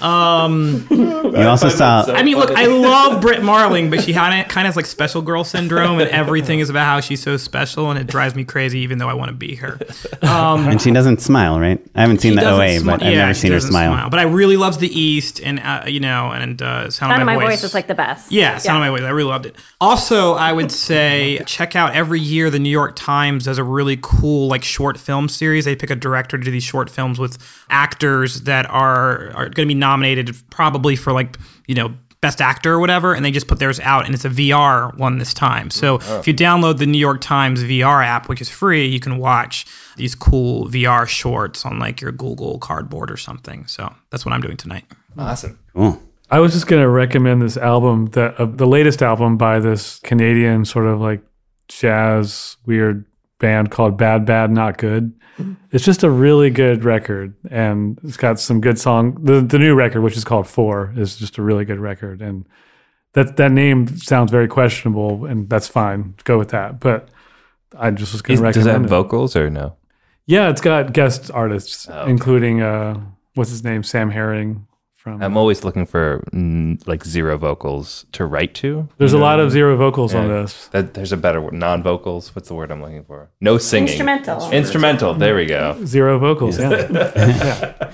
[0.00, 0.86] Um,
[1.32, 2.04] You also saw.
[2.08, 4.86] I mean, look, I love Brit Marling, but she kind of kind of has like
[4.86, 8.44] special girl syndrome, and everything is about how she's so special, and it drives me
[8.44, 9.78] crazy, even though I want to be her.
[10.22, 11.80] Um, and she doesn't smile, right?
[11.94, 13.56] I haven't seen she the doesn't OA, smi- but I've yeah, never she seen her
[13.56, 14.10] doesn't smile.
[14.10, 17.26] But I really loves the East, and uh, you know, and uh, Sound, Sound of
[17.26, 18.30] my voice is like the best.
[18.30, 19.06] yeah, Sound of My Voice.
[19.06, 19.56] I really loved it.
[19.80, 23.98] Also, I would say check out every year the New York Times does a really
[24.00, 25.64] cool like short film series.
[25.64, 27.38] They pick a director to do these short films with
[27.70, 32.74] actors that are are going to be nominated probably for like you know best actor
[32.74, 35.70] or whatever, and they just put theirs out, and it's a VR one this time.
[35.70, 39.18] So if you download the New York Times VR app, which is free, you can
[39.18, 39.66] watch
[39.96, 43.66] these cool VR shorts on like your Google Cardboard or something.
[43.66, 44.84] So that's what I'm doing tonight.
[45.18, 45.58] Awesome.
[45.74, 46.00] Cool.
[46.30, 49.98] I was just going to recommend this album, that uh, the latest album by this
[49.98, 51.20] Canadian sort of like
[51.68, 53.04] jazz weird
[53.42, 55.12] band called Bad Bad Not Good.
[55.72, 59.18] It's just a really good record, and it's got some good song.
[59.22, 62.46] The the new record, which is called Four, is just a really good record, and
[63.12, 66.14] that that name sounds very questionable, and that's fine.
[66.24, 66.80] Go with that.
[66.80, 67.08] But
[67.78, 69.02] I just was going Is- to Does recommend that have it.
[69.02, 69.76] vocals or no?
[70.26, 72.10] Yeah, it's got guest artists, Oh, okay.
[72.10, 73.00] including uh,
[73.34, 74.66] what's his name, Sam Herring
[75.02, 75.22] from.
[75.22, 78.88] I'm always looking for mm, like zero vocals to write to.
[78.98, 80.42] There's a know lot of zero vocals on Yeah.
[80.42, 80.68] this.
[80.68, 81.54] That, there's a better word.
[81.54, 82.34] Non-vocals.
[82.34, 83.28] What's the word I'm looking for?
[83.40, 83.88] No singing.
[83.88, 84.50] Instrumental.
[84.52, 85.14] Instrumental.
[85.14, 85.84] There we go.
[85.84, 87.90] Zero vocals, yeah.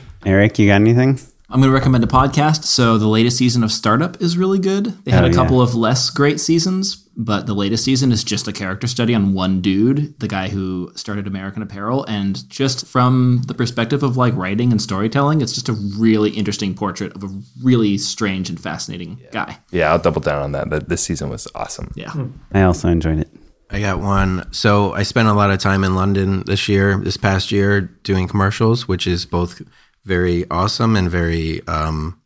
[0.24, 1.18] Eric, you got anything?
[1.52, 2.64] I'm going to recommend a podcast.
[2.64, 4.86] So the latest season of Startup is really good.
[5.04, 5.34] They had Oh, a yeah.
[5.36, 9.34] couple of less great seasons, but the latest season is just a character study on
[9.34, 14.34] one dude, the guy who started American Apparel, and just from the perspective of like
[14.34, 17.28] writing and storytelling, it's just a really interesting portrait of a
[17.62, 19.58] really strange and fascinating guy.
[19.70, 20.70] Yeah, I'll double down on that.
[20.70, 21.92] That this season was awesome.
[21.94, 22.10] Yeah.
[22.12, 22.28] Hmm.
[22.52, 23.28] I also enjoyed it.
[23.70, 24.46] I got one.
[24.52, 28.28] So I spent a lot of time in London this year, this past year, doing
[28.28, 29.62] commercials, which is both
[30.04, 32.20] very awesome and very, um,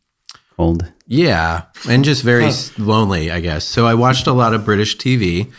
[0.55, 0.91] Cold.
[1.05, 3.63] yeah, and just very s lonely, I guess.
[3.63, 5.51] So I watched a lot of British TV,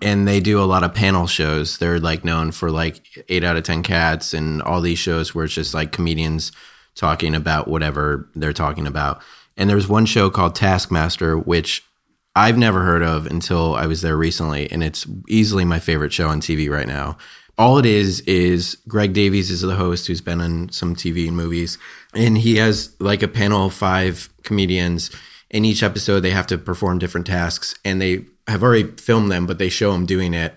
[0.00, 1.78] and they do a lot of panel shows.
[1.78, 5.44] They're like known for like eight out of ten cats and all these shows where
[5.44, 6.52] it's just like comedians
[6.94, 9.20] talking about whatever they're talking about.
[9.58, 11.82] And there's one show called Taskmaster, which
[12.34, 16.28] I've never heard of until I was there recently, and it's easily my favorite show
[16.28, 17.16] on TV right now.
[17.58, 21.36] All it is is Greg Davies is the host who's been on some TV and
[21.36, 21.78] movies,
[22.14, 25.10] and he has like a panel of five comedians.
[25.48, 29.46] In each episode, they have to perform different tasks, and they have already filmed them,
[29.46, 30.54] but they show them doing it,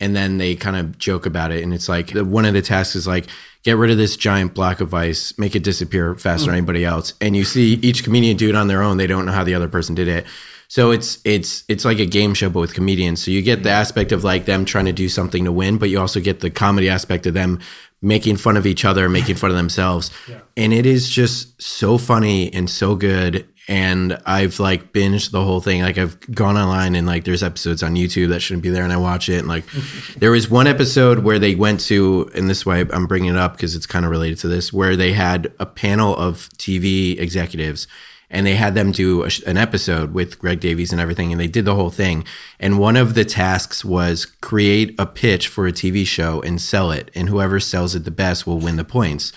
[0.00, 1.62] and then they kind of joke about it.
[1.62, 3.26] And it's like one of the tasks is like
[3.62, 6.58] get rid of this giant block of ice, make it disappear faster than mm.
[6.58, 7.12] anybody else.
[7.20, 9.54] And you see each comedian do it on their own; they don't know how the
[9.54, 10.24] other person did it.
[10.68, 13.24] So it's it's it's like a game show, but with comedians.
[13.24, 15.88] So you get the aspect of like them trying to do something to win, but
[15.88, 17.60] you also get the comedy aspect of them
[18.02, 20.10] making fun of each other, making fun of themselves,
[20.56, 23.48] and it is just so funny and so good.
[23.66, 25.82] And I've like binged the whole thing.
[25.82, 28.92] Like I've gone online and like there's episodes on YouTube that shouldn't be there, and
[28.92, 29.38] I watch it.
[29.38, 29.64] And like
[30.18, 33.38] there was one episode where they went to, and this is why I'm bringing it
[33.38, 37.18] up because it's kind of related to this, where they had a panel of TV
[37.18, 37.86] executives
[38.30, 41.46] and they had them do a, an episode with Greg Davies and everything, and they
[41.46, 42.24] did the whole thing.
[42.60, 46.90] And one of the tasks was create a pitch for a TV show and sell
[46.90, 49.32] it, and whoever sells it the best will win the points.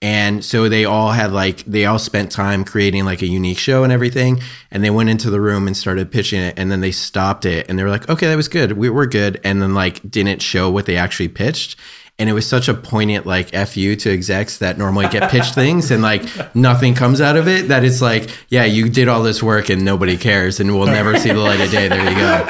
[0.00, 3.82] And so they all had like they all spent time creating like a unique show
[3.82, 6.92] and everything, and they went into the room and started pitching it, and then they
[6.92, 9.74] stopped it, and they were like, "Okay, that was good, we, we're good," and then
[9.74, 11.74] like didn't show what they actually pitched,
[12.18, 15.90] and it was such a poignant like fu to execs that normally get pitched things
[15.90, 16.22] and like
[16.54, 19.84] nothing comes out of it that it's like yeah you did all this work and
[19.84, 21.88] nobody cares and we'll never see the light of day.
[21.88, 22.44] There you go.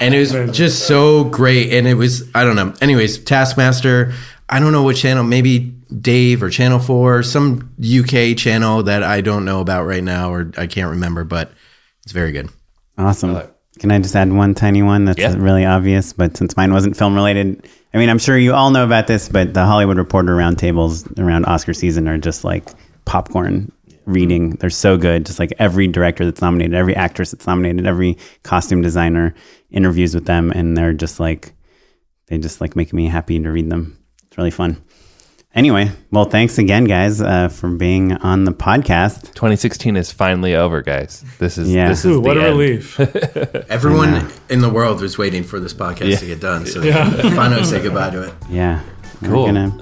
[0.00, 1.72] And it was just so great.
[1.72, 2.72] And it was i don't know.
[2.80, 4.12] Anyways taskmaster
[4.48, 9.20] i don't know what channel maybe dave or channel 4 some uk channel that i
[9.20, 11.52] don't know about right now or i can't remember but
[12.02, 12.48] it's very good.
[12.96, 13.42] Awesome.
[13.78, 15.34] Can I just add one tiny one that's Yeah.
[15.38, 18.84] really obvious, but since mine wasn't film related, I mean, I'm sure you all know
[18.84, 22.68] about this, but the Hollywood Reporter roundtables around Oscar season are just like
[23.04, 23.70] popcorn
[24.04, 24.50] reading.
[24.56, 25.26] They're so good.
[25.26, 29.34] Just like every director that's nominated, every actress that's nominated, every costume designer
[29.70, 31.52] interviews with them, and they're just like,
[32.26, 33.96] they just like make me happy to read them.
[34.26, 34.76] It's really fun.
[35.54, 39.32] Anyway, well, thanks again, guys, uh, for being on the podcast.
[39.34, 41.24] 2016 is finally over, guys.
[41.38, 41.88] This is Yeah.
[41.88, 42.50] this is Ooh, the what a end.
[42.58, 43.00] relief.
[43.70, 47.10] Everyone in the world was waiting for this podcast to get done, so they Yeah.
[47.10, 48.34] can finally say goodbye to it.
[48.50, 48.80] Yeah,
[49.24, 49.44] Cool.
[49.44, 49.72] we're gonna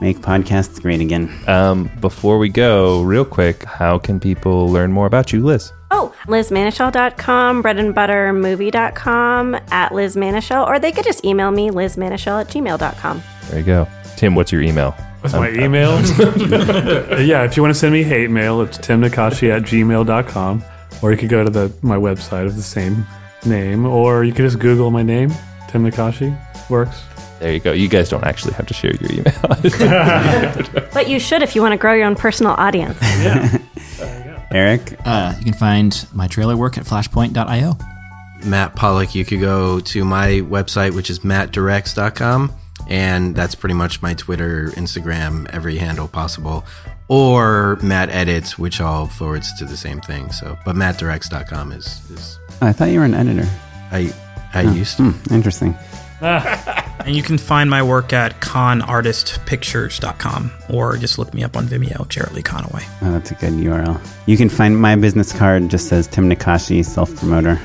[0.00, 1.30] make podcasts great again.
[1.48, 5.72] Um, before we go, real quick, how can people learn more about you, Liz?
[5.90, 13.22] Oh, LizManashil.com, breadandbuttermovie.com, at Liz Manashil, or they could just email me, lizmanashil at gmail.com.
[13.50, 13.88] There you go.
[14.16, 14.94] Tim, what's your email?
[15.22, 15.96] That's my email.
[17.26, 20.64] Yeah, if you want to send me hate mail, it's timnackashi at gmail.com.
[21.02, 23.06] Or you could go to the my website of the same
[23.44, 23.84] name.
[23.86, 25.30] Or you could just Google my name,
[25.68, 26.36] Tim Nackashi.
[26.70, 27.02] Works.
[27.40, 27.72] There you go.
[27.72, 29.34] You guys don't actually have to share your email.
[30.94, 32.98] But you should if you want to grow your own personal audience.
[33.02, 33.58] Yeah.
[34.52, 37.76] Eric, Uh, you can find my trailer work at flashpoint.io.
[38.44, 42.52] Matt Pollock, you could go to my website, which is mattdirects.com.
[42.88, 46.64] And that's pretty much my Twitter, Instagram, every handle possible.
[47.08, 50.30] Or Matt Edits, which all forwards to the same thing.
[50.32, 53.48] So, but mattdirects.com is, is I thought you were an editor.
[53.90, 54.12] I,
[54.54, 55.10] I used to.
[55.10, 55.76] Hmm, interesting.
[57.04, 62.08] And you can find my work at conartistpictures.com or just look me up on Vimeo,
[62.08, 62.82] Jarrett Lee Conaway.
[63.02, 64.00] Oh, that's a good URL.
[64.26, 67.60] You can find my business card just says Tim Nackashi, self promoter.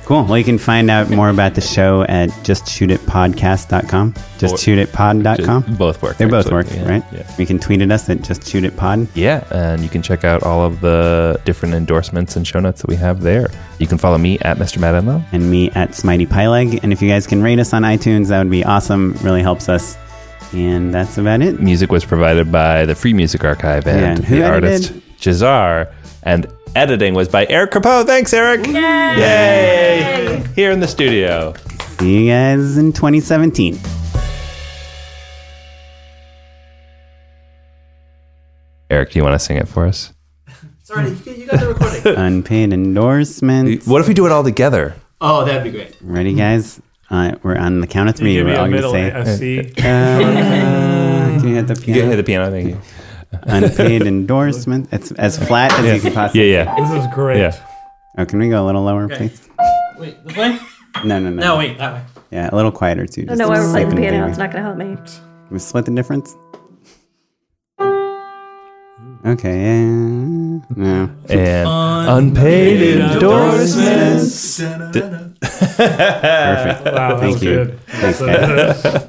[0.06, 0.24] cool.
[0.24, 4.12] Well, you can find out more about the show at justshootitpodcast.com.
[4.38, 5.62] Justshootitpod.com.
[5.64, 6.52] Just- both work, They both actually.
[6.54, 7.04] work, Yeah, right?
[7.12, 7.30] yeah.
[7.38, 9.06] You can tweet at us at justshootitpod.
[9.14, 12.88] yeah, and you can check out all of the different endorsements and show notes that
[12.88, 13.48] we have there.
[13.78, 14.78] You can follow me at Mr.
[14.78, 15.22] Matt Enlow.
[15.32, 16.80] and me at Smitey Pyleg.
[16.82, 19.12] And if you guys can rate us on iTunes, that would be awesome.
[19.22, 19.96] Really helps us.
[20.52, 21.60] And that's about it.
[21.60, 25.02] Music was provided by the Free Music Archive and Yeah, and who the artist edited?
[25.18, 25.92] Jazar.
[26.24, 26.46] And
[26.76, 28.04] editing was by Eric Crepeau.
[28.06, 28.66] Thanks, Eric.
[28.66, 30.44] Yay!
[30.54, 31.54] Here in the studio.
[31.98, 33.78] See you guys in 2017.
[38.90, 40.12] Eric, do you want to sing it for us?
[40.82, 42.02] Sorry, you got the recording.
[42.16, 43.86] Unpaid endorsements.
[43.86, 44.94] What if we do it all together?
[45.20, 45.96] Oh, that'd be great.
[46.02, 46.80] Ready, guys?
[47.12, 48.32] Uh, we're on the count of three.
[48.32, 49.10] Give me We're all a going to middle say.
[49.10, 49.60] a C.
[49.60, 49.72] Uh,
[51.40, 52.00] can you hit the You piano?
[52.00, 52.80] can hit the piano, thank you.
[53.42, 54.88] Unpaid endorsement.
[54.92, 56.50] It's as flat as you can possibly.
[56.52, 56.80] Yeah, yeah.
[56.80, 57.38] This is great.
[57.38, 57.54] Yeah.
[58.16, 59.46] Oh, can we go a little lower, please?
[59.98, 60.58] Wait, this way?
[61.04, 61.42] No, no, no.
[61.42, 62.02] No, wait, that way.
[62.30, 63.22] Yeah, a little quieter too.
[63.22, 64.18] I Just don't why we're playing the piano.
[64.20, 64.30] baby.
[64.30, 64.96] It's not going to help me.
[65.50, 66.34] We split the difference.
[69.24, 69.60] Okay.
[69.60, 70.60] Yeah.
[70.76, 71.10] No.
[71.28, 71.68] And
[72.08, 74.60] unpaid endorsements.
[75.66, 76.84] Perfect.
[76.84, 77.50] Wow, that Thank was you.
[77.50, 77.80] good.
[77.88, 79.08] Thanks.